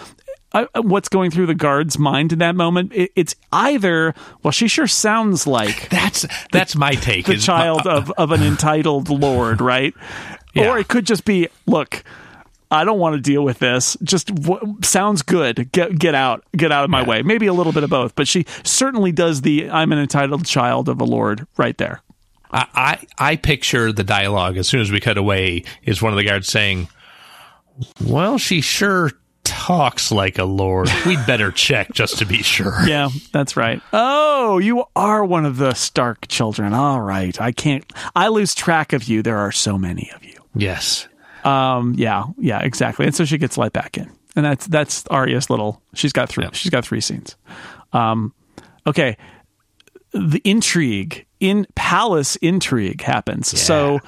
[0.53, 4.69] I, what's going through the guard's mind in that moment it, it's either well she
[4.69, 7.27] sure sounds like That's that's my take.
[7.27, 9.95] the child of, of an entitled lord, right?
[10.55, 10.71] Yeah.
[10.71, 12.03] Or it could just be, look,
[12.71, 13.97] I don't want to deal with this.
[14.03, 15.71] Just w- sounds good.
[15.73, 16.45] Get get out.
[16.57, 17.07] Get out of my Yeah.
[17.09, 17.23] way.
[17.23, 20.89] Maybe a little bit of both, but she certainly does the I'm an entitled child
[20.89, 22.01] of a lord right there.
[22.51, 26.17] I, I I picture the dialogue as soon as we cut away is one of
[26.17, 26.89] the guards saying,
[28.05, 29.13] "Well, she sure
[29.45, 30.89] talks like a lord.
[31.05, 33.81] We'd better check just to be sure." Yeah, that's right.
[33.93, 36.73] Oh, you are one of the Stark children.
[36.73, 37.39] All right.
[37.41, 39.23] I can't I lose track of you.
[39.23, 40.35] There are so many of you.
[40.55, 41.09] Yes.
[41.47, 43.07] Um, yeah, yeah, exactly.
[43.07, 45.81] And so she gets let back in, and that's that's Arya's little.
[45.95, 46.45] She's got three.
[46.45, 46.51] Yeah.
[46.53, 47.37] She's got three scenes.
[47.93, 48.35] Um,
[48.87, 49.17] okay,
[50.13, 53.59] the intrigue in palace intrigue happens.
[53.61, 54.01] So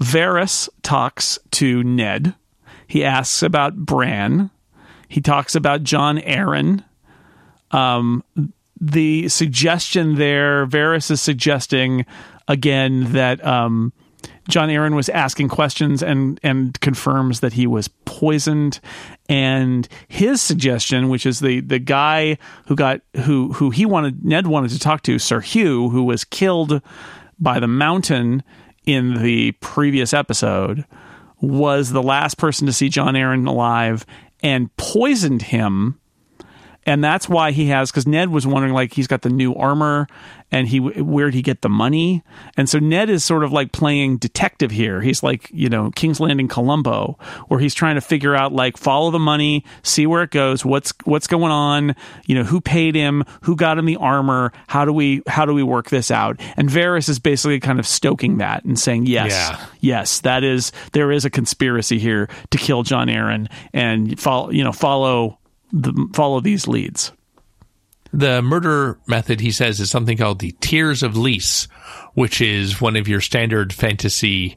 [0.00, 2.34] Varys talks to Ned.
[2.86, 4.50] He asks about Bran.
[5.08, 6.84] He talks about Jon Arryn.
[7.70, 8.24] Um,
[8.80, 12.06] the suggestion there, Varys is suggesting
[12.46, 13.92] again that um,
[14.48, 18.80] Jon Arryn was asking questions and and confirms that he was poisoned.
[19.28, 24.46] And his suggestion, which is the the guy who got who who he wanted Ned
[24.46, 26.80] wanted to talk to, Sir Hugh, who was killed
[27.38, 28.42] by the mountain
[28.84, 30.84] in the previous episode,
[31.40, 34.06] was the last person to see Jon Arryn alive
[34.42, 36.00] and poisoned him
[36.88, 40.06] and that's why he has because Ned was wondering like he's got the new armor
[40.50, 42.22] and he where'd he get the money?
[42.56, 45.02] And so Ned is sort of like playing detective here.
[45.02, 49.10] He's like you know King's Landing Columbo where he's trying to figure out like follow
[49.10, 51.94] the money see where it goes what's what's going on
[52.26, 55.52] you know who paid him who got him the armor how do we how do
[55.52, 56.40] we work this out?
[56.56, 59.66] And Varys is basically kind of stoking that and saying yes Yeah.
[59.80, 64.64] yes that is there is a conspiracy here to kill Jon Arryn and follow you
[64.64, 65.38] know follow
[65.72, 67.12] the follow these leads.
[68.12, 71.68] The murder method, he says, is something called the Tears of Lys,
[72.14, 74.56] which is one of your standard fantasy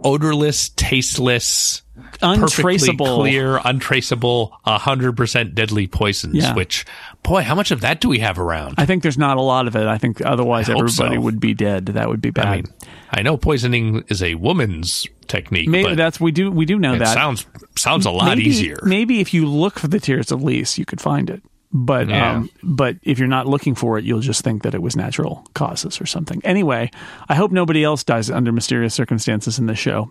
[0.00, 1.82] odorless, tasteless,
[2.22, 3.16] Untraceable.
[3.16, 6.34] clear, untraceable, hundred percent deadly poisons.
[6.34, 6.54] Yeah.
[6.54, 6.84] Which,
[7.22, 8.74] boy, how much of that do we have around?
[8.78, 9.86] I think there's not a lot of it.
[9.86, 11.20] I think otherwise I everybody so.
[11.20, 11.86] would be dead.
[11.86, 12.46] That would be bad.
[12.46, 12.64] I mean,
[13.10, 16.94] I know poisoning is a woman's technique, maybe but that's we do we do know
[16.94, 17.14] it that.
[17.14, 18.78] sounds sounds a lot maybe, easier.
[18.82, 21.42] Maybe if you look for the tears of Lys, you could find it.
[21.76, 22.36] But Yeah.
[22.36, 25.44] um, but if you're not looking for it, you'll just think that it was natural
[25.54, 26.40] causes or something.
[26.44, 26.90] Anyway,
[27.28, 30.10] I hope nobody else dies under mysterious circumstances in this show.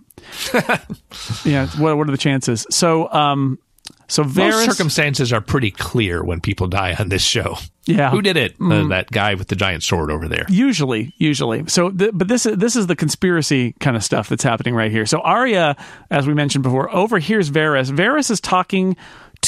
[1.46, 2.66] yeah, what what are the chances?
[2.70, 3.58] So um,
[4.08, 7.58] so Varys, Most circumstances are pretty clear when people die on this show.
[7.86, 8.56] yeah, Who did it?
[8.62, 10.46] Uh, that guy with the giant sword over there.
[10.50, 11.68] Usually, usually.
[11.68, 14.92] So, th- but this is this is the conspiracy kind of stuff that's happening right
[14.92, 15.06] here.
[15.06, 15.76] So Arya,
[16.12, 17.90] as we mentioned before, overhears Varys.
[17.92, 18.96] Varys is talking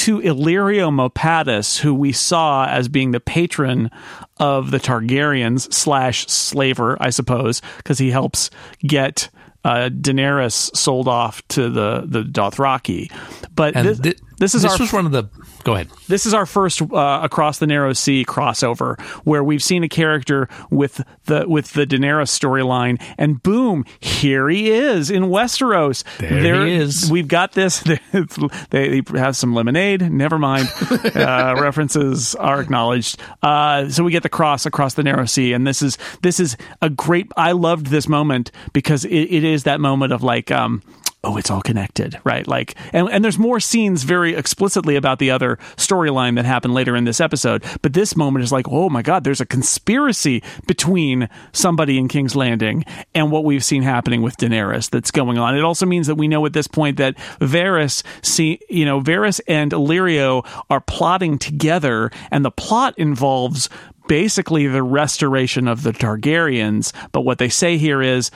[0.06, 3.90] to Illyrio Mopatis, who we saw as being the patron
[4.38, 8.50] of the Targaryens slash slaver, I suppose, because he helps
[8.86, 9.28] get.
[9.64, 13.10] Uh, Daenerys sold off to the the Dothraki,
[13.52, 15.24] but this, thi- this is this our was one of the.
[15.64, 15.88] Go ahead.
[16.08, 20.48] this is our first uh, across the narrow sea crossover where we've seen a character
[20.70, 26.74] with the with the Daenerys storyline and boom here he is in Westeros There he
[26.74, 27.10] is.
[27.10, 27.80] we've got this
[28.70, 30.68] they, they have some lemonade never mind
[31.14, 35.66] uh, references are acknowledged uh, so we get the cross across the narrow sea and
[35.66, 39.80] this is this is a great I loved this moment because it, it is that
[39.80, 40.82] moment of like um
[41.26, 42.46] oh, it's all connected, right?
[42.46, 46.94] Like, and, and there's more scenes very explicitly about the other storyline that happened later
[46.94, 47.64] in this episode.
[47.82, 52.36] But this moment is like, oh my God, there's a conspiracy between somebody in King's
[52.36, 55.56] Landing and what we've seen happening with Daenerys that's going on.
[55.56, 59.40] It also means that we know at this point that Varys, see, you know, Varys
[59.48, 63.68] and Illyrio are plotting together, and the plot involves
[64.06, 66.92] basically the restoration of the Targaryens.
[67.10, 68.30] But what they say here is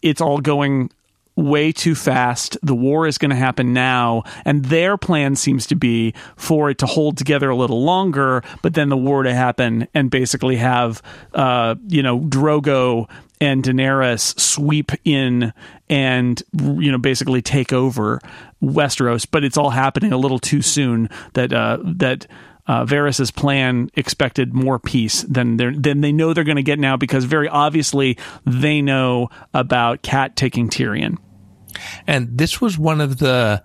[0.00, 0.90] it's all going
[1.36, 2.56] way too fast.
[2.62, 6.78] The war is going to happen now, and their plan seems to be for it
[6.78, 11.02] to hold together a little longer, but then the war to happen and basically have,
[11.34, 13.08] uh, you know, Drogo
[13.40, 15.52] and Daenerys sweep in
[15.90, 18.20] and you know basically take over
[18.62, 19.26] Westeros.
[19.30, 21.10] But it's all happening a little too soon.
[21.34, 22.26] That uh, that
[22.66, 26.78] uh, Varys's plan expected more peace than they than they know they're going to get
[26.78, 31.18] now because very obviously they know about Cat taking Tyrion.
[32.06, 33.62] And this was one of the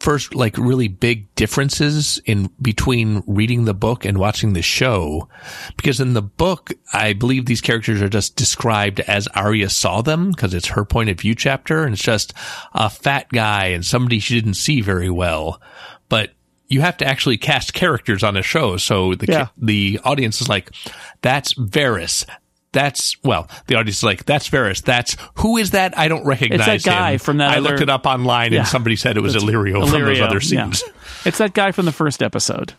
[0.00, 5.28] first like really big differences in between reading the book and watching the show.
[5.76, 10.32] Because in the book I believe these characters are just described as Arya saw them
[10.32, 12.34] because it's her point of view chapter and it's just
[12.74, 15.62] a fat guy and somebody she didn't see very well.
[16.08, 16.30] But
[16.66, 19.48] you have to actually cast characters on a show so the Yeah.
[19.56, 20.72] the audience is like
[21.20, 22.24] that's Varys
[22.72, 24.82] that's well, the audience is like, "That's Varys.
[24.82, 25.96] That's who is that?
[25.98, 28.52] I don't recognize it's that guy him." from that I other- looked it up online,
[28.52, 28.60] Yeah.
[28.60, 30.70] and somebody said it was Illyrio, from those Illyrio, other yeah.
[30.70, 30.84] scenes.
[31.24, 32.72] It's that guy from the first episode.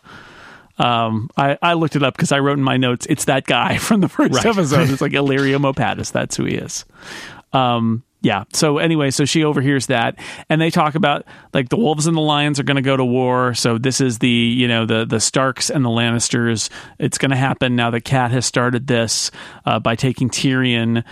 [0.76, 3.78] Um, I, I looked it up because I wrote in my notes, it's that guy
[3.78, 4.44] from the first Right.
[4.46, 4.90] episode.
[4.90, 6.12] It's like Illyrio Mopatis.
[6.12, 6.84] That's who he is.
[7.52, 8.44] Um, yeah.
[8.54, 12.22] So anyway, so she overhears that, and they talk about like the wolves and the
[12.22, 13.52] lions are going to go to war.
[13.52, 16.70] So this is the you know the the Starks and the Lannisters.
[16.98, 19.30] It's going to happen now that Cat has started this
[19.66, 21.04] uh, by taking Tyrion,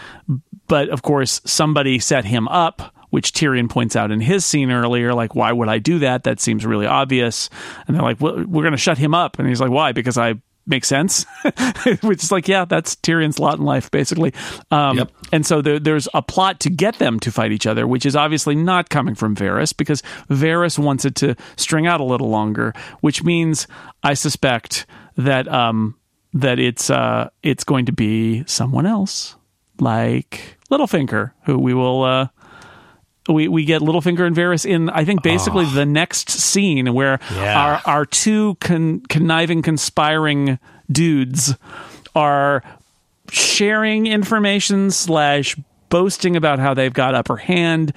[0.69, 2.95] but of course somebody set him up.
[3.11, 6.25] Which Tyrion points out in his scene earlier, like, why would I do that?
[6.25, 7.51] That seems really obvious.
[7.87, 9.39] And they're like, well, we're going to shut him up.
[9.39, 9.93] And he's like, why?
[9.93, 11.27] Because I make sense.
[12.03, 14.33] Which is like, yeah, that's Tyrion's lot in life, basically.
[14.71, 15.11] Um, Yep.
[15.33, 18.15] And so there, there's a plot to get them to fight each other, which is
[18.15, 22.75] obviously not coming from Varys because Varys wants it to string out a little longer,
[23.01, 23.67] which means
[24.03, 25.97] I suspect that um,
[26.35, 29.37] that it's uh, it's going to be someone else,
[29.81, 32.03] like Littlefinger, who we will.
[32.03, 32.29] Uh,
[33.29, 37.61] we, we get Littlefinger and Varys in I think basically the next scene where Yeah.
[37.61, 40.59] our our two con- conniving conspiring
[40.91, 41.55] dudes
[42.15, 42.63] are
[43.31, 45.57] sharing information slash
[45.89, 47.93] boasting about how they've got upper hand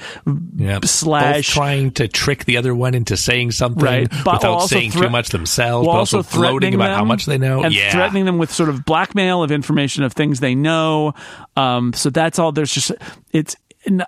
[0.58, 0.84] Yep.
[0.86, 4.92] slash Both trying to trick the other one into saying something Right, but without saying
[4.92, 7.64] thre- too much themselves, while but also, gloating threatening about how much they know.
[7.64, 7.92] and yeah.
[7.92, 11.14] threatening them with sort of blackmail of information of things they know.
[11.56, 12.52] Um, so that's all.
[12.52, 12.92] There's just
[13.32, 13.56] it's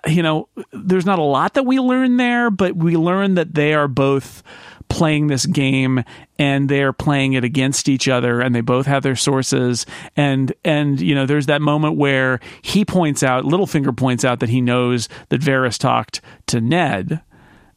[0.06, 3.74] you know there's not a lot that we learn there, but we learn that they
[3.74, 4.42] are both
[4.88, 6.02] playing this game
[6.38, 9.84] and they're playing it against each other and they both have their sources
[10.16, 14.48] and and you know there's that moment where he points out Littlefinger points out that
[14.48, 17.20] he knows that Varys talked to Ned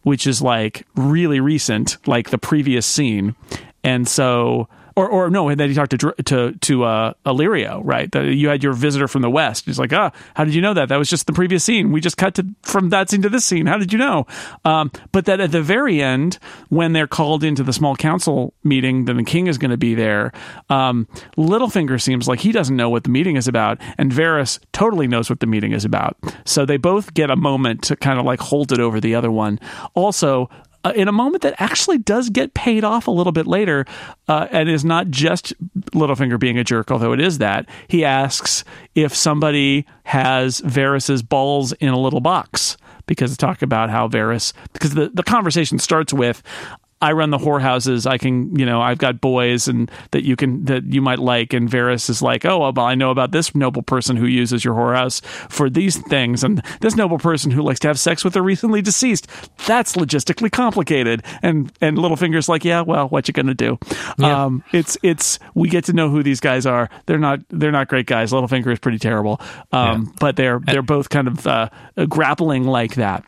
[0.03, 3.35] which is like really recent, like the previous scene,
[3.83, 4.67] and so.
[4.95, 8.11] Or, or no, then he talked to to to uh, Illyrio, right?
[8.11, 9.65] That you had your visitor from the west.
[9.65, 10.89] He's like, ah, how did you know that?
[10.89, 11.91] That was just the previous scene.
[11.91, 13.67] We just cut to from that scene to this scene.
[13.67, 14.27] How did you know?
[14.65, 19.05] Um, but that at the very end, when they're called into the small council meeting,
[19.05, 20.31] then the king is going to be there.
[20.69, 25.07] Um, Littlefinger seems like he doesn't know what the meeting is about, and Varys totally
[25.07, 26.17] knows what the meeting is about.
[26.45, 29.31] So they both get a moment to kind of like hold it over the other
[29.31, 29.59] one.
[29.93, 30.49] Also,
[30.83, 33.85] uh, in a moment that actually does get paid off a little bit later,
[34.27, 35.53] uh, and is not just
[35.91, 37.67] Littlefinger being a jerk, although it is that.
[37.87, 38.63] He asks
[38.95, 44.93] if somebody has Varys's balls in a little box because talk about how Varys because
[44.93, 46.41] the, the conversation starts with
[47.01, 48.05] I run the whorehouses.
[48.05, 51.53] I can, you know, I've got boys and that you can that you might like.
[51.53, 54.75] And Varys is like, oh, well, I know about this noble person who uses your
[54.75, 58.41] whorehouse for these things, and this noble person who likes to have sex with a
[58.41, 59.27] recently deceased.
[59.65, 61.23] That's logistically complicated.
[61.41, 63.79] And and Littlefinger's like, yeah, well, what you gonna do?
[64.17, 64.45] Yeah.
[64.45, 66.89] Um, it's it's we get to know who these guys are.
[67.07, 68.31] They're not they're not great guys.
[68.31, 69.41] Littlefinger is pretty terrible,
[69.71, 70.11] um, Yeah.
[70.19, 71.69] but they're they're both kind of uh,
[72.07, 73.23] grappling like that.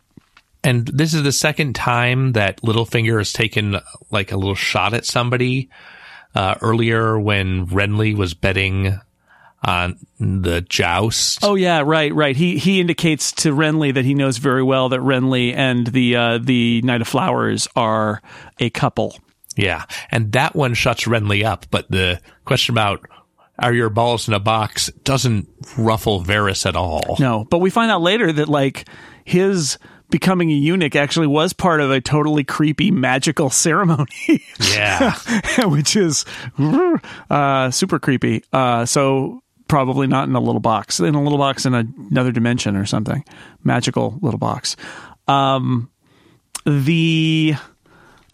[0.64, 3.78] And this is the second time that Littlefinger has taken
[4.12, 5.70] like a little shot at somebody.
[6.36, 9.00] Uh, earlier when Renly was betting
[9.64, 11.40] on the joust.
[11.44, 12.36] Oh yeah, right, right.
[12.36, 16.40] He he indicates to Renly that he knows very well that Renly and the uh,
[16.40, 18.22] the Knight of Flowers are
[18.60, 19.16] a couple.
[19.56, 19.86] Yeah.
[20.12, 21.68] And that one shuts Renly up.
[21.70, 23.06] But the question about
[23.60, 25.48] are your balls in a box doesn't
[25.78, 27.18] ruffle Varys at all.
[27.20, 28.88] No, but we find out later that like
[29.26, 29.78] his
[30.14, 34.06] becoming a eunuch actually was part of a totally creepy magical ceremony,
[34.72, 35.16] Yeah.
[35.66, 36.24] which is
[37.32, 38.44] uh, super creepy.
[38.54, 42.76] Uh, so probably not in a little box, in a little box in another dimension
[42.76, 43.26] or something,
[43.64, 44.76] magical little box.
[45.28, 45.90] Um,
[46.64, 47.56] the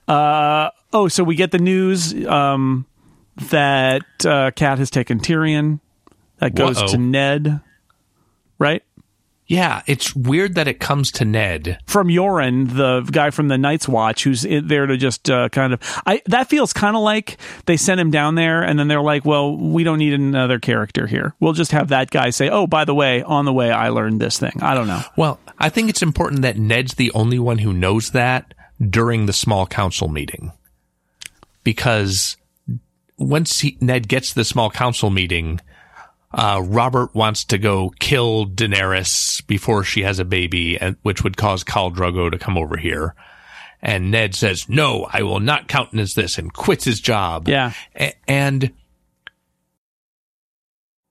[0.05, 2.85] uh, oh, so we get the news um,
[3.51, 5.79] that uh, Cat has taken Tyrion.
[6.39, 6.87] That goes Whoa.
[6.87, 7.61] to Ned,
[8.57, 8.83] right?
[9.49, 9.81] Yeah.
[9.87, 11.79] It's weird that it comes to Ned.
[11.85, 15.81] from Yoren, the guy from the Night's Watch, who's there to just uh, kind of.
[16.05, 19.25] I that feels kind of like they sent him down there, and then they're like,
[19.25, 21.33] "Well, we don't need another character here.
[21.39, 24.21] We'll just have that guy say, oh, by the way, on the way, I learned
[24.21, 24.59] this thing.
[24.61, 25.01] I don't know.
[25.17, 29.33] Well, I think it's important that Ned's the only one who knows that during the
[29.33, 30.51] small council meeting.
[31.63, 32.37] Because
[33.17, 35.59] once he, Ned gets the small council meeting,
[36.31, 41.37] uh, Robert wants to go kill Daenerys before she has a baby, and, which would
[41.37, 43.15] cause Khal Drogo to come over here.
[43.81, 47.47] And Ned says, no, I will not countenance this and quits his job.
[47.47, 47.71] Yeah.
[47.95, 48.73] A- and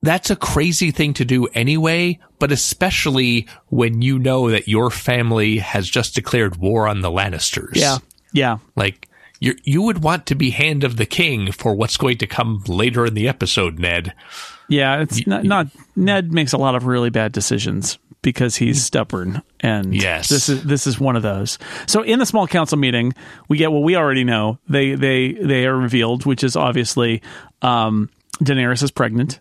[0.02, 5.58] that's a crazy thing to do anyway, but especially when you know that your family
[5.58, 7.74] has just declared war on the Lannisters.
[7.74, 7.98] Yeah,
[8.32, 9.08] yeah, Like,
[9.40, 12.62] you you would want to be hand of the king for what's going to come
[12.66, 14.12] later in the episode, Ned.
[14.68, 15.00] Yeah.
[15.02, 15.66] It's not, not.
[15.96, 20.28] Ned makes a lot of really bad decisions because he's stubborn, and Yes.
[20.28, 21.58] this is this is one of those.
[21.86, 23.14] So in the small council meeting,
[23.48, 24.58] we get what we already know.
[24.68, 27.22] They they they are revealed, which is obviously
[27.62, 28.10] um,
[28.42, 29.40] Daenerys is pregnant.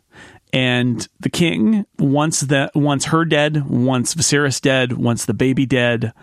[0.54, 6.14] And the king wants that wants her dead, wants Viserys dead, wants the baby dead.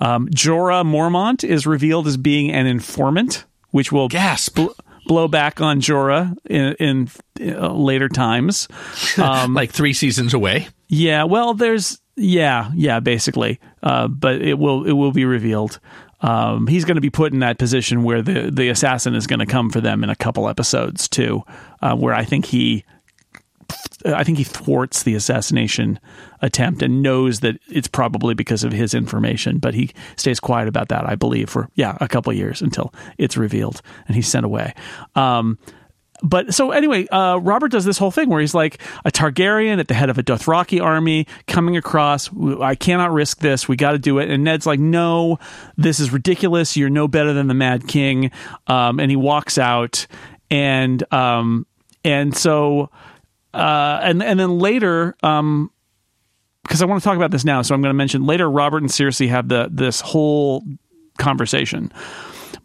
[0.00, 4.56] Um, Jorah Mormont is revealed as being an informant, which will Gasp.
[4.56, 4.66] bl-
[5.08, 8.68] blow back on Jorah in, in uh, later times.
[9.18, 10.68] Um, like three seasons away.
[10.88, 15.80] yeah, well, there's yeah, yeah, basically, uh, but it will it will be revealed.
[16.20, 19.40] Um, he's going to be put in that position where the the assassin is going
[19.40, 21.42] to come for them in a couple episodes too,
[21.82, 22.84] uh, where I think he.
[24.04, 25.98] I think he thwarts the assassination
[26.40, 30.88] attempt and knows that it's probably because of his information, but he stays quiet about
[30.88, 34.74] that, I believe, for yeah, a couple years until it's revealed and he's sent away.
[35.16, 35.58] Um,
[36.22, 39.88] but so anyway, uh, Robert does this whole thing where he's like a Targaryen at
[39.88, 42.30] the head of a Dothraki army coming across.
[42.60, 43.68] I cannot risk this.
[43.68, 44.28] We got to do it.
[44.28, 45.38] And Ned's like, no,
[45.76, 46.76] this is ridiculous.
[46.76, 48.30] You're no better than the Mad King.
[48.66, 50.06] Um, and he walks out,
[50.50, 51.66] and um,
[52.04, 52.90] and so
[53.54, 55.70] uh, and and then later, um,
[56.62, 58.50] because I want to talk about this now, so I'm going to mention later.
[58.50, 60.62] Robert and Cersei have the this whole
[61.18, 61.92] conversation.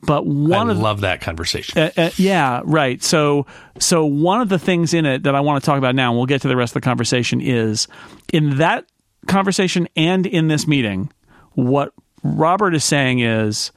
[0.06, 1.80] But one I of love that conversation.
[1.80, 3.02] uh, uh, yeah, right.
[3.02, 3.46] So,
[3.80, 6.18] so one of the things in it that I want to talk about now, and
[6.18, 7.88] we'll get to the rest of the conversation, is
[8.34, 8.86] in that
[9.28, 11.10] conversation and in this meeting,
[11.54, 13.72] what Robert is saying is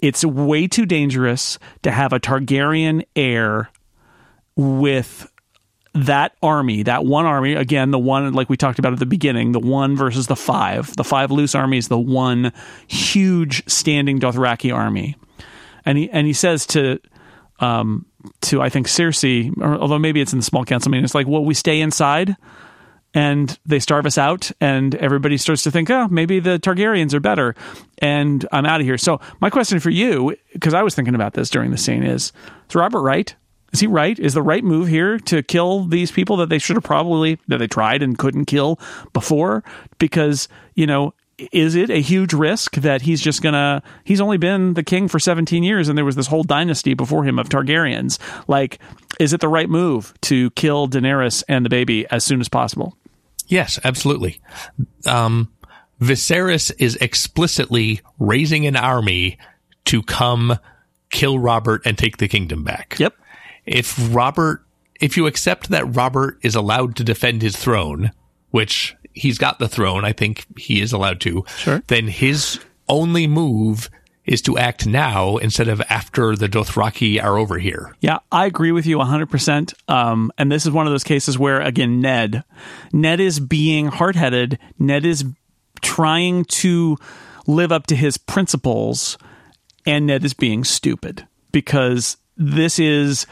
[0.00, 3.70] it's way too dangerous to have a Targaryen heir
[4.56, 5.31] with
[5.94, 9.52] that army, that one army, again, the one like we talked about at the beginning,
[9.52, 10.94] the one versus the five.
[10.96, 12.52] The five loose armies, the one
[12.86, 15.16] huge standing Dothraki army.
[15.84, 16.98] And he and he says to
[17.60, 18.06] um
[18.42, 21.26] to I think Cersei, or, although maybe it's in the small council meeting, it's like,
[21.26, 22.36] well, we stay inside
[23.14, 27.20] and they starve us out, and everybody starts to think, oh, maybe the Targaryens are
[27.20, 27.54] better,
[27.98, 28.96] and I'm out of here.
[28.96, 32.32] So my question for you, because I was thinking about this during the scene, is:
[32.70, 33.34] Is Robert right?
[33.72, 34.18] Is he right?
[34.18, 37.58] Is the right move here to kill these people that they should have probably that
[37.58, 38.78] they tried and couldn't kill
[39.12, 39.64] before?
[39.98, 41.14] Because you know
[41.50, 45.18] is it a huge risk that he's just gonna he's only been the king for
[45.18, 48.78] 17 years and there was this whole dynasty before him of Targaryens like
[49.18, 52.96] is it the right move to kill Daenerys and the baby as soon as possible
[53.52, 54.40] Yes, absolutely.
[55.06, 55.52] Um,
[56.00, 59.36] Viserys is explicitly raising an army
[59.84, 60.58] to come
[61.10, 62.96] kill Robert and take the kingdom back.
[62.98, 63.14] yep
[63.66, 64.64] If Robert,
[65.00, 68.10] if you accept that Robert is allowed to defend his throne,
[68.50, 71.82] which he's got the throne, I think he is allowed to, Sure.
[71.88, 72.58] then his
[72.88, 73.88] only move
[74.24, 77.92] is to act now instead of after the Dothraki are over here.
[78.00, 79.74] Yeah, I agree with you 100%.
[79.88, 82.44] Um, and this is one of those cases where, again, Ned,
[82.92, 84.58] Ned is being hard headed.
[84.78, 85.24] Ned is
[85.80, 86.96] trying to
[87.48, 89.18] live up to his principles,
[89.84, 93.26] and Ned is being stupid because this is.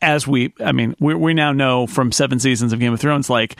[0.00, 3.28] As we, I mean, we, we now know from seven seasons of Game of Thrones,
[3.28, 3.56] like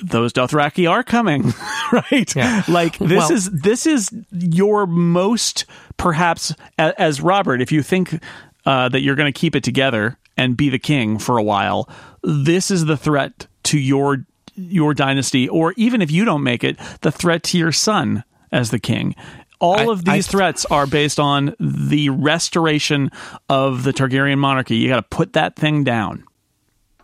[0.00, 1.52] those Dothraki are coming,
[1.92, 2.36] right?
[2.36, 2.62] Yeah.
[2.68, 5.64] Like this Well- is this is your most
[5.96, 8.22] perhaps a- as Robert, if you think
[8.64, 11.88] uh, that you're going to keep it together and be the king for a while,
[12.22, 16.78] this is the threat to your your dynasty, or even if you don't make it,
[17.02, 19.14] the threat to your son as the king.
[19.58, 23.10] All I- of these I- threats are based on the restoration
[23.48, 24.76] of the Targaryen monarchy.
[24.76, 26.24] You got to put that thing down.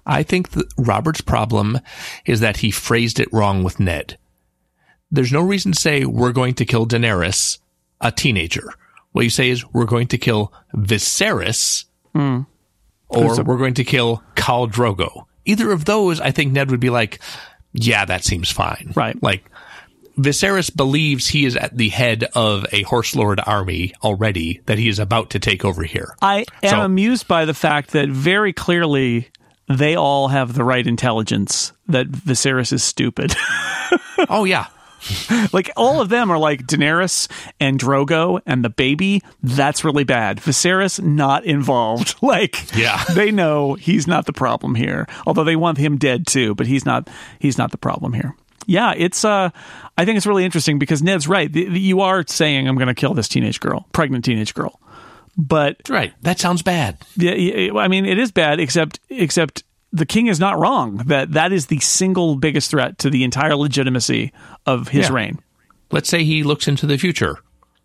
[0.04, 1.78] I think Robert's problem
[2.26, 4.18] is that he phrased it wrong with Ned.
[5.10, 7.58] There's no reason to say we're going to kill Daenerys,
[8.00, 8.72] a teenager.
[9.12, 11.84] What you say is we're going to kill Viserys,
[12.14, 12.40] hmm.
[13.08, 15.26] or we're going to kill Khal Drogo.
[15.44, 17.20] Either of those, I think Ned would be like,
[17.72, 18.92] yeah, that seems fine.
[18.96, 19.22] Right.
[19.22, 19.44] Like,
[20.18, 24.88] Viserys believes he is at the head of a horse lord army already that he
[24.88, 26.14] is about to take over here.
[26.20, 29.28] I am So- amused by the fact that very clearly
[29.68, 33.34] they all have the right intelligence that Viserys is stupid.
[34.28, 34.66] oh yeah.
[35.52, 39.20] like all of them are like Daenerys and Drogo and the baby.
[39.42, 40.38] That's really bad.
[40.38, 42.14] Viserys not involved.
[42.22, 43.02] Like Yeah.
[43.14, 45.08] they know he's not the problem here.
[45.26, 47.08] Although they want him dead too, but he's not.
[47.40, 48.36] He's not the problem here.
[48.66, 49.24] Yeah, it's.
[49.24, 49.50] uh
[49.98, 51.52] I think it's really interesting because Ned's right.
[51.52, 54.80] The- the- You are saying I'm going to kill this teenage girl, pregnant teenage girl,
[55.36, 56.12] but Right.
[56.22, 56.96] That sounds bad.
[57.16, 60.96] yeah, I mean, it is bad, except except the king is not wrong.
[61.06, 64.32] That that is the single biggest threat to the entire legitimacy
[64.66, 65.14] of his Yeah.
[65.14, 65.38] reign.
[65.90, 67.38] Let's say he looks into the future.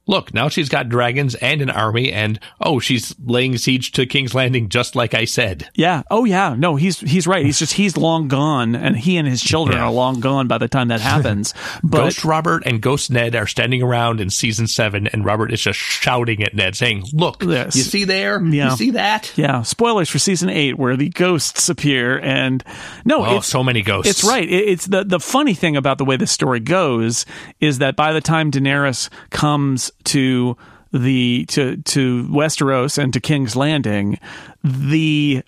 [0.08, 4.34] Look, now she's got dragons and an army, and oh, she's laying siege to King's
[4.34, 5.70] Landing just like I said.
[5.76, 6.04] Yeah.
[6.10, 6.56] Oh, yeah.
[6.58, 7.46] No, he's he's right.
[7.46, 9.86] He's just he's long gone, and he and his children Yeah.
[9.86, 11.54] are long gone by the time that happens.
[11.84, 15.62] But Ghost Robert and Ghost Ned are standing around in season seven, and Robert is
[15.62, 17.76] just shouting at Ned, saying, Look, Yes.
[17.76, 18.44] you see there?
[18.44, 18.72] Yeah.
[18.72, 19.32] You see that?
[19.36, 22.64] yeah, spoilers for season eight where the ghosts appear, and
[23.06, 24.10] no, Oh, it's so many ghosts.
[24.10, 24.48] It's right.
[24.48, 27.26] It- It's the the funny thing about the way this story goes
[27.60, 30.58] is that by the time Daenerys comes to
[30.92, 34.20] the to to Westeros and to King's Landing,
[34.64, 35.44] the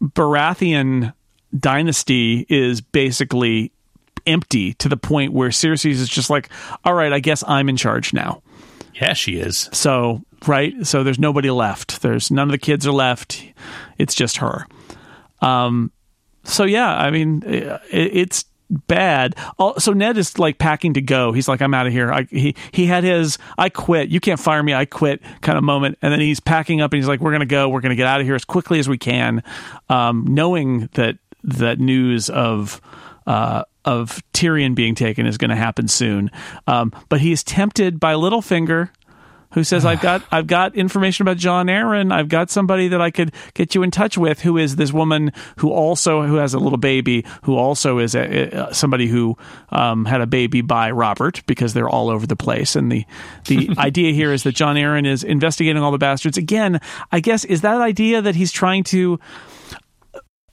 [0.00, 1.12] Baratheon
[1.58, 3.72] dynasty is basically
[4.26, 6.48] empty to the point where Cersei is just like,
[6.84, 8.42] all right, I guess I'm in charge now.
[8.94, 9.68] Yeah, she is.
[9.72, 10.86] So, right?
[10.86, 12.02] So there's nobody left.
[12.02, 13.44] There's none of the kids are left.
[13.98, 14.66] It's just her.
[15.40, 15.92] Um
[16.44, 18.44] so yeah, I mean it, it's
[18.86, 19.36] bad.
[19.58, 21.32] Oh, so Ned is like packing to go.
[21.32, 22.12] He's like I'm out of here.
[22.12, 24.08] I, he he had his I quit.
[24.08, 24.74] You can't fire me.
[24.74, 27.46] I quit kind of moment and then he's packing up and he's like we're to
[27.46, 27.68] go.
[27.68, 29.42] We're to get out of here as quickly as we can
[29.88, 32.80] um knowing that that news of
[33.26, 36.30] uh, of Tyrion being taken is going to happen soon.
[36.66, 38.90] Um, but he's tempted by Littlefinger,
[39.52, 42.12] who says, "I've got I've got information about Jon Arryn.
[42.12, 45.32] I've got somebody that I could get you in touch with, who is this woman
[45.56, 49.36] who also who has a little baby, who also is a, a- somebody who
[49.70, 52.76] um, had a baby by Robert, because they're all over the place.
[52.76, 53.04] And the
[53.46, 56.80] the idea here is that Jon Arryn is investigating all the bastards again.
[57.10, 59.18] I guess is that idea that he's trying to."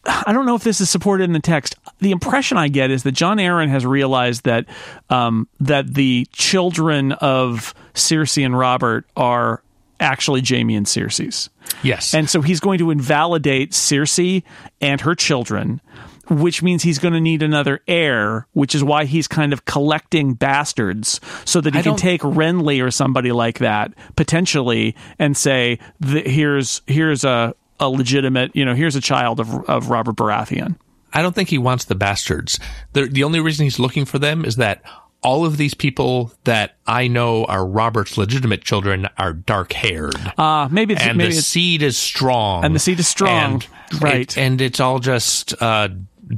[0.06, 1.76] I don't know if this is supported in the text.
[2.00, 4.66] The impression I get is that Jon Arryn has realized that
[5.10, 9.62] um, that the children of Cersei and Robert are
[10.00, 11.50] actually Jaime and Cersei's,
[11.84, 12.14] Yes.
[12.14, 14.44] and so he's going to invalidate Cersei
[14.80, 15.82] and her children,
[16.30, 18.48] which means he's going to need another heir.
[18.54, 22.22] Which is why he's kind of collecting bastards so that he I can don't- take
[22.22, 28.66] Renly or somebody like that potentially and say, "Th- "Here's here's a." A legitimate, you
[28.66, 30.76] know, here's a child of of Robert Baratheon.
[31.14, 32.60] I don't think he wants the bastards.
[32.94, 34.84] The, the only reason he's looking for them is that
[35.24, 40.16] all of these people that I know are Robert's legitimate children are dark haired.
[40.38, 42.64] Uh maybe it's, and maybe the seed is strong.
[42.64, 43.64] And the seed is strong.
[43.92, 44.22] And Right.
[44.22, 45.90] it- and it's all just uh,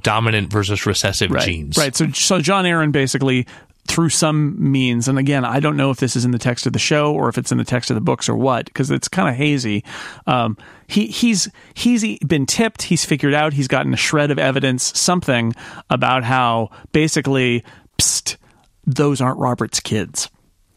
[0.02, 1.78] dominant versus recessive right, genes.
[1.78, 1.94] right.
[1.96, 3.46] So so Jon Arryn basically
[3.88, 6.74] through some means, and again, I don't know if this is in the text of
[6.74, 9.08] the show or if it's in the text of the books or what, because it's
[9.08, 9.84] kind of hazy.
[10.28, 10.56] Um,
[10.88, 12.84] he he's he's been tipped.
[12.84, 13.54] He's figured out.
[13.54, 15.54] He's gotten a shred of evidence, something
[15.90, 17.64] about how basically,
[17.98, 18.38] psst,
[18.86, 20.30] those aren't Robert's kids,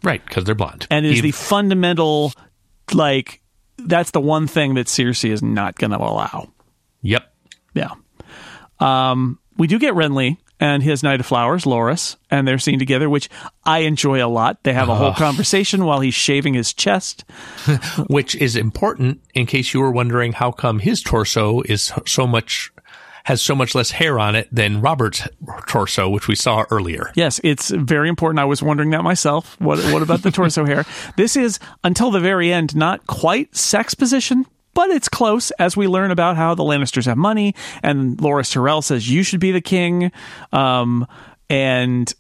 [0.02, 0.86] Right, because they're blonde.
[0.90, 2.32] and is Even- the fundamental,
[2.92, 3.40] like,
[3.78, 6.48] that's the one thing that Cersei is not going to allow.
[7.02, 7.24] Yep.
[7.74, 7.90] Yeah.
[8.80, 13.10] Um, we do get Renly and his Knight of Flowers, Loras, and they're seen together,
[13.10, 13.28] which
[13.64, 14.62] I enjoy a lot.
[14.62, 15.14] They have a whole ah.
[15.14, 17.24] conversation while he's shaving his chest.
[18.08, 22.70] Which is important in case you were wondering how come his torso is so much
[23.24, 25.26] has so much less hair on it than Robert's
[25.66, 27.10] torso, which we saw earlier.
[27.14, 28.38] Yes, it's very important.
[28.38, 29.58] I was wondering that myself.
[29.60, 30.84] What what about the torso hair?
[31.16, 35.86] This is until the very end not quite sex position, but it's close as we
[35.88, 39.60] learn about how the Lannisters have money and Loras Tyrell says you should be the
[39.60, 40.12] king.
[40.52, 41.06] Um
[41.50, 42.12] and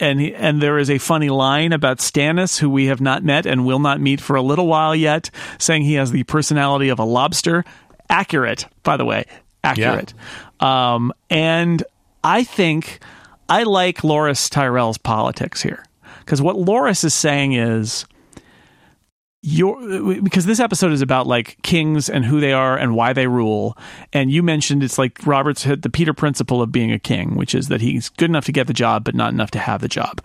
[0.00, 3.66] and and there is a funny line about Stannis, who we have not met and
[3.66, 7.04] will not meet for a little while yet, saying he has the personality of a
[7.04, 7.64] lobster.
[8.08, 9.24] Accurate, by the way,
[9.62, 10.14] accurate.
[10.60, 11.82] Um, and
[12.24, 13.00] I think
[13.48, 15.84] I like Loras Tyrell's politics here
[16.20, 18.06] because what Loras is saying is
[19.42, 23.26] your because this episode is about like kings and who they are and why they
[23.26, 23.76] rule.
[24.12, 27.54] And you mentioned it's like robert's hit the peter principle of being a king which
[27.54, 29.88] is that he's good enough to get the job but not enough to have the
[29.88, 30.20] job.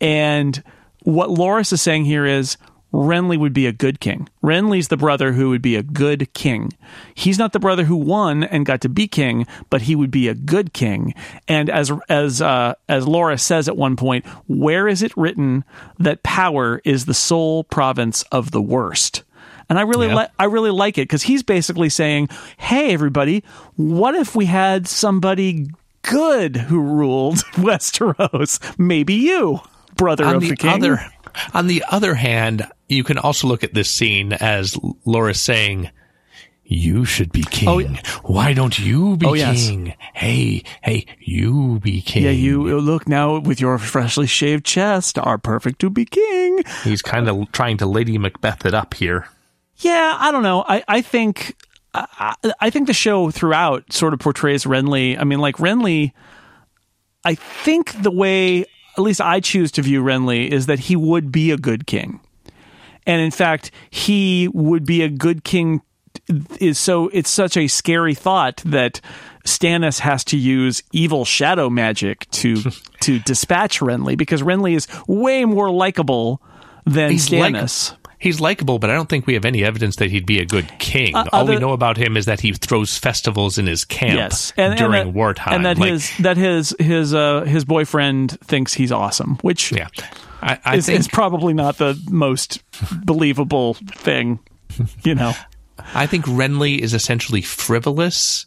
[0.00, 0.62] And
[1.00, 2.58] what loras is saying here is
[2.94, 6.70] renly would be a good king renly's the brother who would be a good king
[7.14, 10.28] he's not the brother who won and got to be king but he would be
[10.28, 11.12] a good king
[11.48, 15.64] and as as uh, as loras says at one point where is it written
[15.98, 19.24] that power is the sole province of the worst
[19.68, 20.14] and I really Yeah.
[20.14, 22.28] like I really like it because he's basically saying,
[22.58, 23.42] "Hey, everybody,
[23.76, 25.68] what if we had somebody
[26.02, 28.60] good who ruled Westeros?
[28.78, 29.60] Maybe you,
[29.96, 31.00] brother on of the, the, king." other
[31.52, 35.90] on the other hand, you can also look at this scene as Laura saying,
[36.64, 37.68] "You should be oh, king.
[37.68, 38.00] Oh, yeah.
[38.24, 39.68] Why don't you be Oh, yes.
[39.68, 39.94] king?
[40.14, 45.38] Hey, hey, you be king." yeah, you look now with your freshly shaved chest are
[45.38, 46.62] perfect to be king.
[46.82, 49.28] He's kind of trying to Lady Macbeth it up here.
[49.78, 50.64] Yeah, I don't know.
[50.66, 51.56] I I think
[51.92, 55.18] I, I think the show throughout sort of portrays Renly.
[55.18, 56.12] I mean, like Renly.
[57.26, 58.66] I think the way,
[58.96, 62.20] at least I choose to view Renly, is that he would be a good king,
[63.06, 65.82] and in fact, he would be a good king.
[66.60, 69.00] Is so it's such a scary thought that
[69.44, 72.56] Stannis has to use evil shadow magic to
[73.00, 76.40] to dispatch Renly because Renly is way more likable
[76.86, 77.96] than He's like- Stannis.
[78.18, 80.70] He's likable, but I don't think we have any evidence that he'd be a good
[80.78, 81.14] king.
[81.14, 84.52] Uh, All we know about him is that he throws festivals in his camp yes,
[84.56, 85.54] and, during and that, wartime.
[85.54, 89.88] and that Like, his that his his uh his boyfriend thinks he's awesome, which yeah,
[90.42, 92.62] I, I is, think is probably not the most
[93.04, 94.40] believable thing,
[95.02, 95.32] you know.
[95.94, 98.46] I think Renly is essentially frivolous,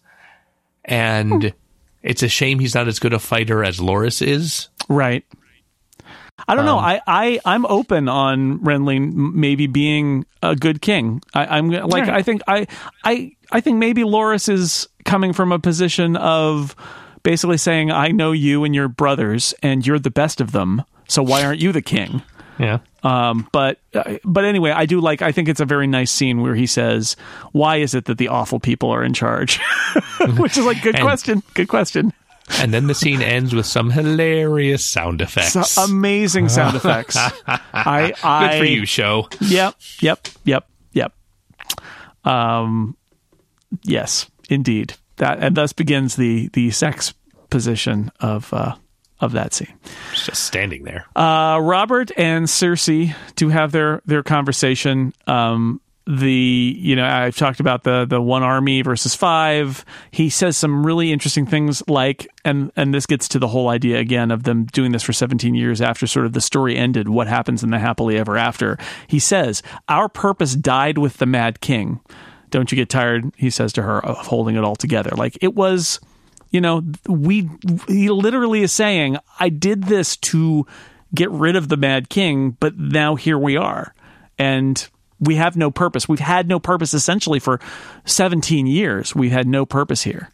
[0.86, 1.54] and
[2.02, 4.70] it's a shame he's not as good a fighter as Loras is.
[4.88, 5.26] Right.
[6.48, 6.78] I don't Um, know.
[6.78, 11.22] I, I I'm open on Renly maybe being a good king.
[11.34, 12.10] I, I'm like Right.
[12.10, 12.68] I think I
[13.04, 16.76] I I think maybe Loras is coming from a position of
[17.24, 20.84] basically saying I know you and your brothers and you're the best of them.
[21.08, 22.22] So why aren't you the king?
[22.60, 22.80] Yeah.
[23.04, 25.22] Um, but uh, but anyway, I do like.
[25.22, 27.16] I think it's a very nice scene where he says,
[27.52, 29.60] "Why is it that the awful people are in charge?"
[30.38, 31.44] Which is like good And- question.
[31.54, 32.12] Good question.
[32.60, 35.72] And then the scene ends with some hilarious sound effects.
[35.72, 37.18] So, amazing sound effects.
[37.18, 39.28] I I Good for you, show.
[39.42, 39.76] Yep.
[40.02, 40.28] Yep.
[40.46, 40.70] Yep.
[40.94, 41.14] Yep.
[42.24, 42.96] Um.
[43.84, 44.96] Yes, indeed.
[45.18, 47.14] That and thus begins the the sex
[47.50, 48.76] position of uh
[49.20, 49.74] of that scene.
[50.14, 51.06] Just standing there.
[51.16, 55.14] Uh, Robert and Cersei do have their their conversation.
[55.26, 59.84] Um, the you know I've talked about the the one army versus five.
[60.10, 64.00] He says some really interesting things like and and this gets to the whole idea
[64.00, 67.10] again of them doing this for 17 years after sort of the story ended.
[67.10, 68.78] What happens in the happily ever after?
[69.08, 72.00] He says our purpose died with the Mad King.
[72.50, 73.34] Don't you get tired?
[73.36, 75.12] He says to her of holding it all together.
[75.12, 76.00] Like it was
[76.52, 77.50] you know we
[77.88, 80.66] he literally is saying i did this to
[81.14, 83.94] get rid of the mad king but now here we are
[84.38, 84.88] and
[85.20, 87.60] we have no purpose we've had no purpose essentially for
[88.06, 90.30] 17 years We've had no purpose here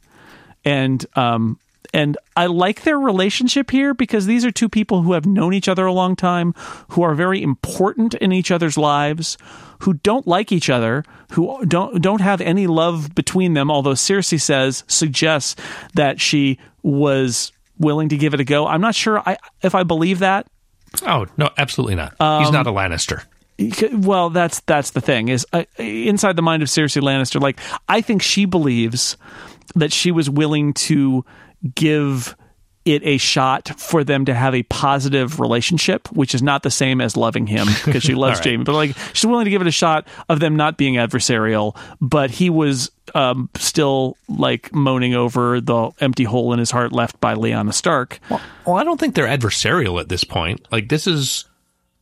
[0.65, 1.59] and um
[1.93, 5.67] and I like their relationship here because these are two people who have known each
[5.67, 6.55] other a long time,
[6.89, 9.37] who are very important in each other's lives,
[9.79, 13.69] who don't like each other, who don't don't have any love between them.
[13.69, 15.55] Although Cersei says suggests
[15.93, 18.65] that she was willing to give it a go.
[18.65, 20.47] I'm not sure I, if I believe that.
[21.05, 22.15] Oh no, absolutely not.
[22.43, 23.23] He's not a Lannister.
[23.93, 27.41] Well, that's that's the thing is uh, inside the mind of Cersei Lannister.
[27.41, 29.17] Like I think she believes
[29.75, 31.25] that she was willing to
[31.75, 32.35] give
[32.85, 36.99] it a shot for them to have a positive relationship, which is not the same
[36.99, 38.49] as loving him because she loves right.
[38.51, 38.63] Jaime.
[38.63, 41.77] But like she's willing to give it a shot of them not being adversarial.
[42.01, 47.19] But he was um, still like moaning over the empty hole in his heart left
[47.21, 48.19] by Lyanna Stark.
[48.29, 50.67] Well, I don't think they're adversarial at this point.
[50.71, 51.45] Like this is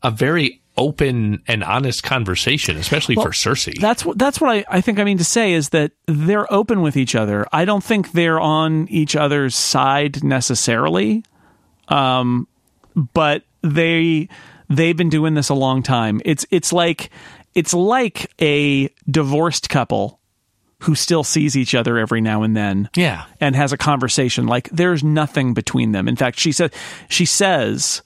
[0.02, 3.80] a very open and honest conversation, especially for Cersei.
[3.80, 6.82] That's what that's what I, I think I mean to say is that they're open
[6.82, 7.46] with each other.
[7.52, 11.24] I don't think they're on each other's side necessarily.
[11.88, 12.48] Um
[12.96, 14.30] but they
[14.70, 16.22] they've been doing this a long time.
[16.24, 17.10] It's it's like
[17.54, 20.20] it's like a divorced couple
[20.80, 23.26] who still sees each other every now and then yeah.
[23.40, 26.08] and has a conversation like there's nothing between them.
[26.08, 26.74] In fact, she said
[27.10, 28.02] she says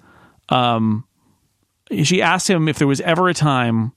[0.49, 1.05] um
[2.03, 3.93] she asked him if there was ever a time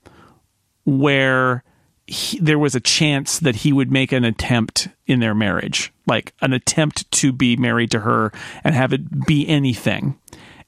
[0.85, 1.63] where
[2.07, 6.33] he, there was a chance that he would make an attempt in their marriage, like
[6.41, 8.31] an attempt to be married to her
[8.63, 10.19] and have it be anything.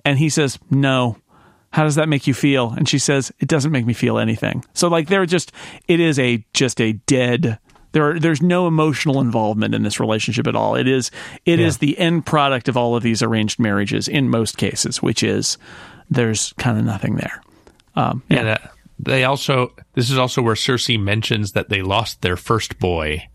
[0.06, 1.18] And he says, "No."
[1.74, 2.72] How does that make you feel?
[2.72, 5.52] And she says, "It doesn't make me feel anything." So like they're just
[5.88, 7.60] it is a just a dead
[7.94, 10.76] there are, there's no emotional involvement in this relationship at all.
[10.76, 11.12] It is
[11.46, 15.24] it is the end product of all of these arranged marriages in most cases, which
[15.24, 15.58] is
[16.12, 17.42] there's kind of nothing there.
[17.96, 18.38] Um, yeah.
[18.38, 18.58] And uh,
[19.00, 23.28] they also, this is also where Cersei mentions that they lost their first boy,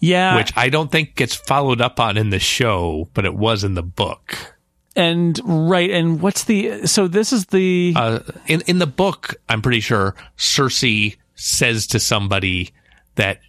[0.00, 3.64] yeah, which I don't think gets followed up on in the show, but it was
[3.64, 4.56] in the book.
[4.96, 9.60] and right, and what's the so this is the Uh, in in the book, I'm
[9.60, 12.70] pretty sure Cersei says to somebody
[13.16, 13.40] that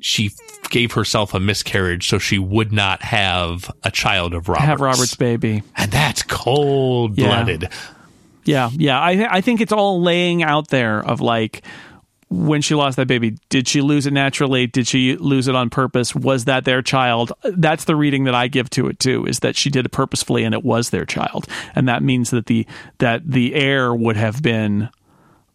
[0.00, 0.30] she
[0.70, 4.64] gave herself a miscarriage so she would not have a child of Robert's.
[4.66, 5.62] have Robert's baby.
[5.76, 7.68] and that's cold blooded.
[8.44, 8.98] Yeah, yeah.
[8.98, 11.62] I I think it's all laying out there of like
[12.28, 14.66] when she lost that baby, did she lose it naturally?
[14.66, 16.14] Did she lose it on purpose?
[16.14, 17.32] Was that their child?
[17.44, 20.42] That's the reading that I give to it too, is that she did it purposefully
[20.42, 21.46] and it was their child.
[21.74, 22.66] And that means that the
[22.98, 24.88] that the heir would have been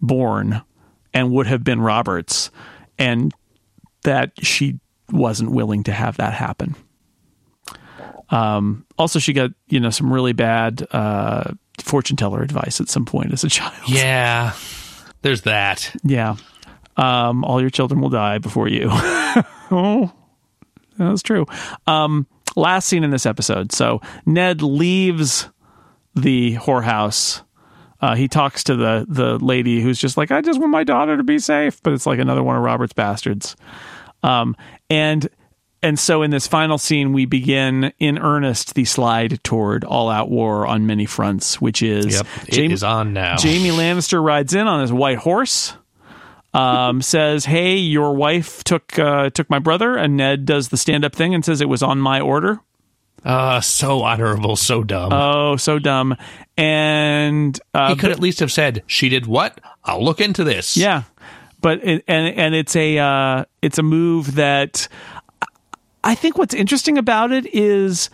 [0.02, 0.62] born
[1.14, 2.52] and would have been Roberts
[3.00, 3.34] and
[4.04, 4.80] that she
[5.12, 6.76] wasn't willing to have that happen.
[8.30, 13.06] Um, also, she got you know some really bad uh, fortune teller advice at some
[13.06, 13.74] point as a child.
[13.88, 14.54] Yeah,
[15.22, 15.96] there's that.
[16.04, 16.36] Yeah.
[16.98, 18.88] Um, all your children will die before you.
[18.92, 20.12] oh,
[20.98, 21.46] that's true.
[21.86, 22.26] Um,
[22.56, 23.72] last scene in this episode.
[23.72, 25.48] So Ned leaves
[26.16, 27.44] the whorehouse.
[28.00, 31.18] Uh, he talks to the the lady who's just like, I just want my daughter
[31.18, 33.56] to be safe, but it's like another one of Robert's bastards.
[34.24, 34.56] Um,
[34.90, 35.28] and
[35.84, 40.30] and so in this final scene, we begin in earnest the slide toward all out
[40.30, 43.36] war on many fronts, which is Yep, it Jaime- is on now.
[43.40, 45.76] Jaime Lannister rides in on his white horse.
[46.54, 51.06] Um, says, "Hey, your wife took uh, took my brother," and Ned does the stand
[51.06, 52.60] up thing and says it was on my order.
[53.28, 55.12] Uh, so honorable, so dumb.
[55.12, 56.16] Oh, so dumb.
[56.56, 59.60] And uh, he could at least have said, "She did what?
[59.84, 61.04] I'll look into this." Yeah,
[61.60, 64.88] but it, and and it's a uh, it's a move that
[66.06, 68.10] I think what's interesting about it is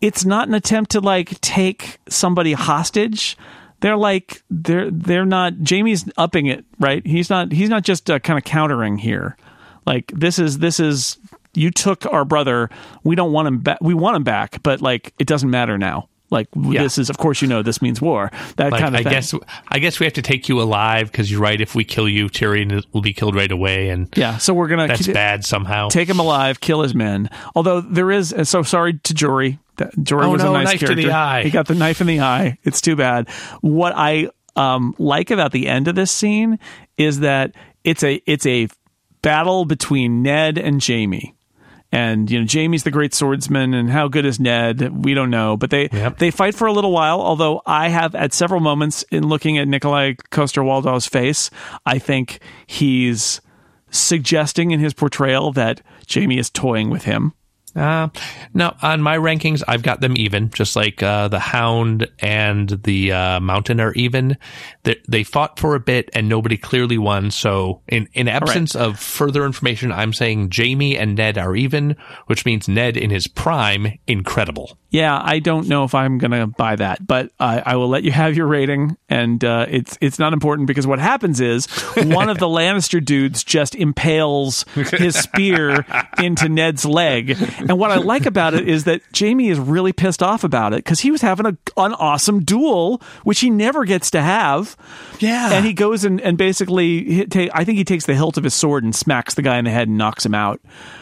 [0.00, 3.36] it's not an attempt to like take somebody hostage.
[3.80, 5.54] They're like they're they're not.
[5.68, 7.04] Jaime's upping it, right?
[7.04, 9.36] He's not he's not just uh, kind of countering here.
[9.84, 11.18] Like this is this is
[11.54, 12.70] you took our brother.
[13.02, 13.78] We don't want him back.
[13.80, 16.08] We want him back, but like it doesn't matter now.
[16.30, 18.30] Like this is, of course, you know, this means war.
[18.56, 19.12] That Like, kind of I thing.
[19.12, 19.34] guess
[19.68, 21.60] I guess we have to take you alive because you're right.
[21.60, 24.38] If we kill you, Tyrion will be killed right away, and yeah.
[24.38, 25.90] So we're gonna that's bad somehow.
[25.90, 27.30] take him alive, kill his men.
[27.54, 29.60] Although there is, so sorry to Jory.
[29.76, 31.02] That Jory Oh, was no, a nice knife to character.
[31.08, 31.42] the eye.
[31.44, 32.58] He got the knife in the eye.
[32.64, 33.28] It's too bad.
[33.60, 36.58] What I um, like about the end of this scene
[36.96, 38.68] is that it's a it's a
[39.22, 41.34] battle between Ned and Jaime.
[41.94, 45.04] And you know Jaime's the great swordsman, and how good is Ned?
[45.04, 46.18] We don't know, but they Yep.
[46.18, 47.20] they fight for a little while.
[47.20, 51.50] Although I have at several moments in looking at Nikolai Coster Waldau's face,
[51.86, 53.40] I think he's
[53.90, 55.82] suggesting in his portrayal that
[56.12, 57.32] Jaime is toying with him.
[57.76, 58.08] Uh,
[58.52, 63.12] no, on my rankings, I've got them even, just like uh, the Hound and the
[63.12, 64.36] uh, Mountain are even.
[64.84, 67.30] They, they fought for a bit, and nobody clearly won.
[67.30, 71.96] So, in in absence of further information, I'm saying Jaime and Ned are even,
[72.26, 74.78] which means Ned in his prime, incredible.
[74.94, 78.12] Yeah, I don't know if I'm gonna buy that, but I, I will let you
[78.12, 81.66] have your rating, and uh, it's it's not important because what happens is
[81.96, 85.84] one of the Lannister dudes just impales his spear
[86.18, 87.36] into Ned's leg,
[87.68, 90.78] and what I like about it is that Jaime is really pissed off about it
[90.78, 94.76] because he was having a, an awesome duel, which he never gets to have.
[95.18, 95.52] Yeah.
[95.52, 98.54] And he goes and, and basically, ta- I think he takes the hilt of his
[98.54, 100.60] sword and smacks the guy in the head and knocks him out.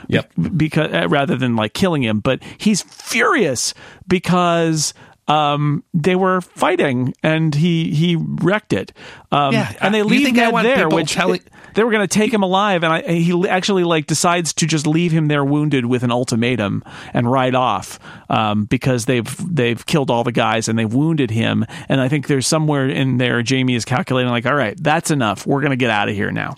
[0.08, 0.32] Yep.
[0.40, 3.74] Be- because uh, rather than like killing him, but he's furious
[4.06, 4.94] because
[5.32, 8.92] um, they were fighting and he he wrecked it.
[9.30, 11.40] Um, Yeah, and they leave Ned there, which telling-
[11.74, 14.86] they were going to take him alive, and I, he actually like decides to just
[14.86, 20.10] leave him there wounded with an ultimatum and ride off um, because they've they've killed
[20.10, 21.64] all the guys and they've wounded him.
[21.88, 25.46] And I think there's somewhere in there Jaime is calculating like, all right, that's enough.
[25.46, 26.56] We're going to get out of here now.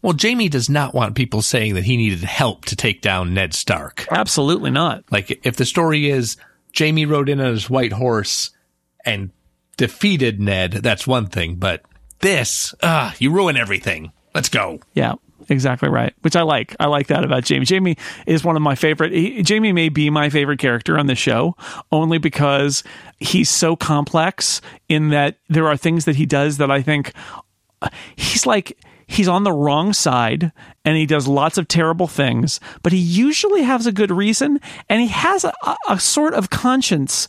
[0.00, 3.54] Well, Jaime does not want people saying that he needed help to take down Ned
[3.54, 4.06] Stark.
[4.10, 5.04] Absolutely not.
[5.12, 6.36] Like, if the story is
[6.76, 8.50] Jaime rode in on his white horse
[9.04, 9.30] and
[9.76, 11.56] defeated Ned, that's one thing.
[11.56, 11.82] But
[12.20, 14.12] this, ah, you ruin everything.
[14.34, 14.80] Let's go.
[14.94, 15.14] Yeah,
[15.48, 16.14] exactly right.
[16.22, 16.74] Which I like.
[16.80, 17.66] I like that about Jaime.
[17.68, 17.96] Jaime
[18.26, 19.12] is one of my favorite.
[19.12, 21.56] He, Jaime may be my favorite character on the show
[21.90, 22.82] only because
[23.18, 27.12] he's so complex in that there are things that he does that I think
[28.16, 28.78] he's like
[29.12, 30.52] he's on the wrong side
[30.84, 35.00] and he does lots of terrible things, but he usually has a good reason and
[35.00, 35.52] he has a,
[35.88, 37.28] a sort of conscience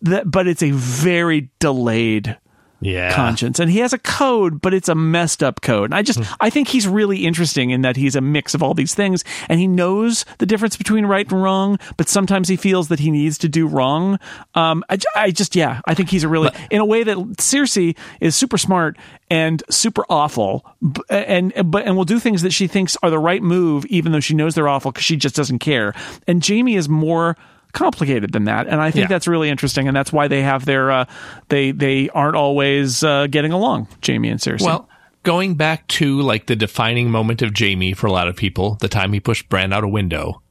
[0.00, 2.36] that but it's a very delayed
[2.82, 3.14] Yeah.
[3.14, 3.58] conscience.
[3.58, 5.86] And he has a code but it's a messed up code.
[5.86, 8.74] And i just i think he's really interesting in that he's a mix of all
[8.74, 12.88] these things and he knows the difference between right and wrong but sometimes he feels
[12.88, 14.18] that he needs to do wrong.
[14.54, 17.96] Um i, I just yeah i think he's a really in a way that Cersei
[18.20, 18.96] is super smart
[19.30, 20.66] and super awful
[21.08, 24.20] and but and will do things that she thinks are the right move even though
[24.20, 25.94] she knows they're awful because she just doesn't care.
[26.26, 27.36] And jaime is more
[27.72, 29.08] complicated than that and i think Yeah.
[29.08, 31.04] that's really interesting and that's why they have their uh
[31.48, 34.88] they they aren't always uh getting along jaime and cersei Well,
[35.22, 38.88] going back to like the defining moment of Jaime for a lot of people, the
[38.88, 40.42] time he pushed Bran out a window,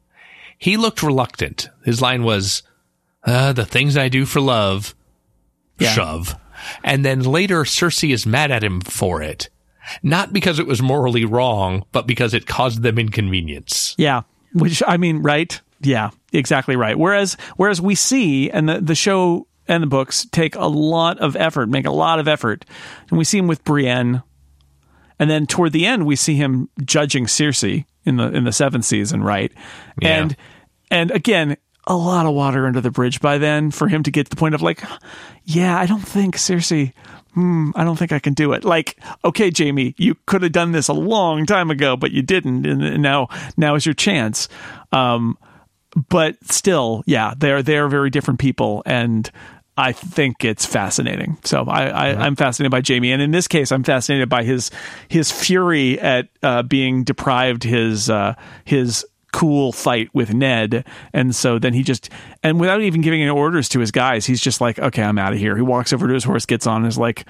[0.57, 1.67] he looked reluctant.
[1.84, 2.63] His line was,
[3.26, 4.95] uh, the things I do for love,
[5.78, 5.91] Yeah.
[5.91, 6.36] shove.
[6.86, 9.49] And then later Cersei is mad at him for it.
[10.03, 13.93] Not because it was morally wrong, but because it caused them inconvenience.
[13.97, 14.22] Yeah,
[14.53, 15.59] which I mean, right?
[15.82, 16.97] Yeah, exactly right.
[16.97, 21.36] Whereas, whereas we see, and the the show and the books take a lot of
[21.36, 22.65] effort, make a lot of effort,
[23.09, 24.23] and we see him with Brienne,
[25.19, 28.86] and then toward the end we see him judging Cersei in the in the seventh
[28.86, 29.51] season, right?
[30.01, 30.17] Yeah.
[30.17, 30.36] And
[30.89, 31.57] and again.
[31.88, 34.36] A lot of water under the bridge by then for him to get to the
[34.36, 34.84] point of like,
[35.45, 36.93] yeah, I don't think Cersei,
[37.34, 38.63] hmm, I don't think I can do it.
[38.63, 42.67] Like, okay, Jaime, you could have done this a long time ago, but you didn't,
[42.67, 44.47] and, and now now is your chance.
[44.91, 45.39] Um,
[46.09, 49.29] but still, yeah, they're they're very different people, and
[49.77, 51.37] I think it's fascinating.
[51.43, 54.71] So I, I I'm fascinated by Jaime, and in this case, I'm fascinated by his
[55.07, 61.57] his fury at uh, being deprived his uh, his cool fight with Ned, and so
[61.57, 62.09] then he just
[62.43, 65.33] and without even giving any orders to his guys, he's just like, okay, I'm out
[65.33, 65.55] of here.
[65.55, 67.25] He walks over to his horse, gets on, and is like.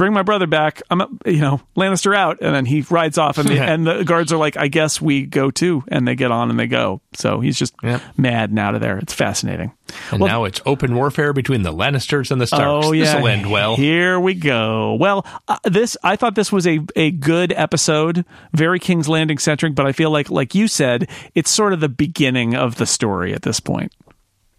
[0.00, 0.80] Bring my brother back.
[0.90, 4.32] I'm, you know, Lannister out, and then he rides off, and the, and the guards
[4.32, 7.02] are like, "I guess we go too," and they get on and they go.
[7.12, 8.00] So he's just Yep.
[8.16, 8.96] mad and out of there.
[8.96, 9.72] It's fascinating.
[10.10, 12.86] And now it's open warfare between the Lannisters and the Starks.
[12.86, 13.76] Oh yeah, This'll end well.
[13.76, 14.94] Here we go.
[14.94, 18.24] Well, uh, this I thought this was a a good episode,
[18.54, 21.90] very King's Landing centric, but I feel like like you said, it's sort of the
[21.90, 23.92] beginning of the story at this point.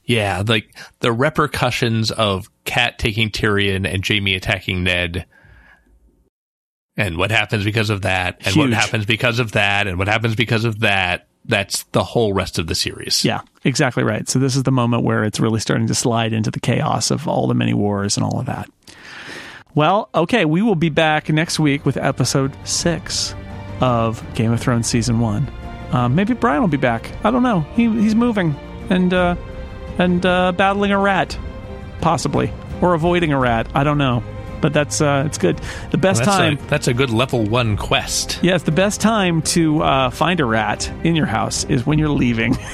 [0.03, 5.25] Yeah, like the repercussions of Cat taking Tyrion and Jaime attacking Ned.
[6.97, 10.35] And what happens because of that, and what happens because of that, and what happens
[10.35, 11.27] because of that.
[11.45, 13.25] That's the whole rest of the series.
[13.25, 14.29] Yeah, exactly right.
[14.29, 17.27] So this is the moment where it's really starting to slide into the chaos of
[17.27, 18.69] all the many wars and all of that.
[19.73, 23.33] Well, okay, we will be back next week with episode six
[23.79, 25.51] of Game of Thrones season one.
[25.91, 27.09] Um, maybe Brian will be back.
[27.23, 27.61] I don't know.
[27.73, 28.55] He he's moving
[28.89, 29.35] and uh,
[29.97, 31.37] and uh, battling a rat,
[32.01, 33.67] possibly, or avoiding a rat.
[33.73, 34.23] I don't know.
[34.61, 35.59] But that's uh, it's good.
[35.89, 36.59] The best That's time.
[36.59, 38.37] a, that's a good level one quest.
[38.43, 42.09] Yes, the best time to uh, find a rat in your house is when you're
[42.09, 42.55] leaving.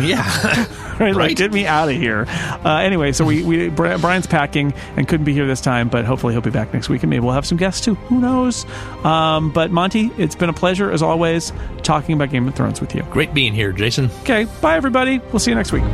[0.00, 0.66] Yeah.
[0.98, 2.26] right, like get me out of here.
[2.28, 6.34] Uh, anyway, so we, we Brian's packing and couldn't be here this time, but hopefully
[6.34, 7.94] he'll be back next week, and maybe we'll have some guests too.
[7.94, 8.66] Who knows?
[9.04, 11.52] Um, but Monty, it's been a pleasure as always
[11.84, 13.04] talking about Game of Thrones with you.
[13.04, 14.10] Great being here, Jason.
[14.22, 15.18] Okay, bye everybody.
[15.18, 15.84] We'll see you next week.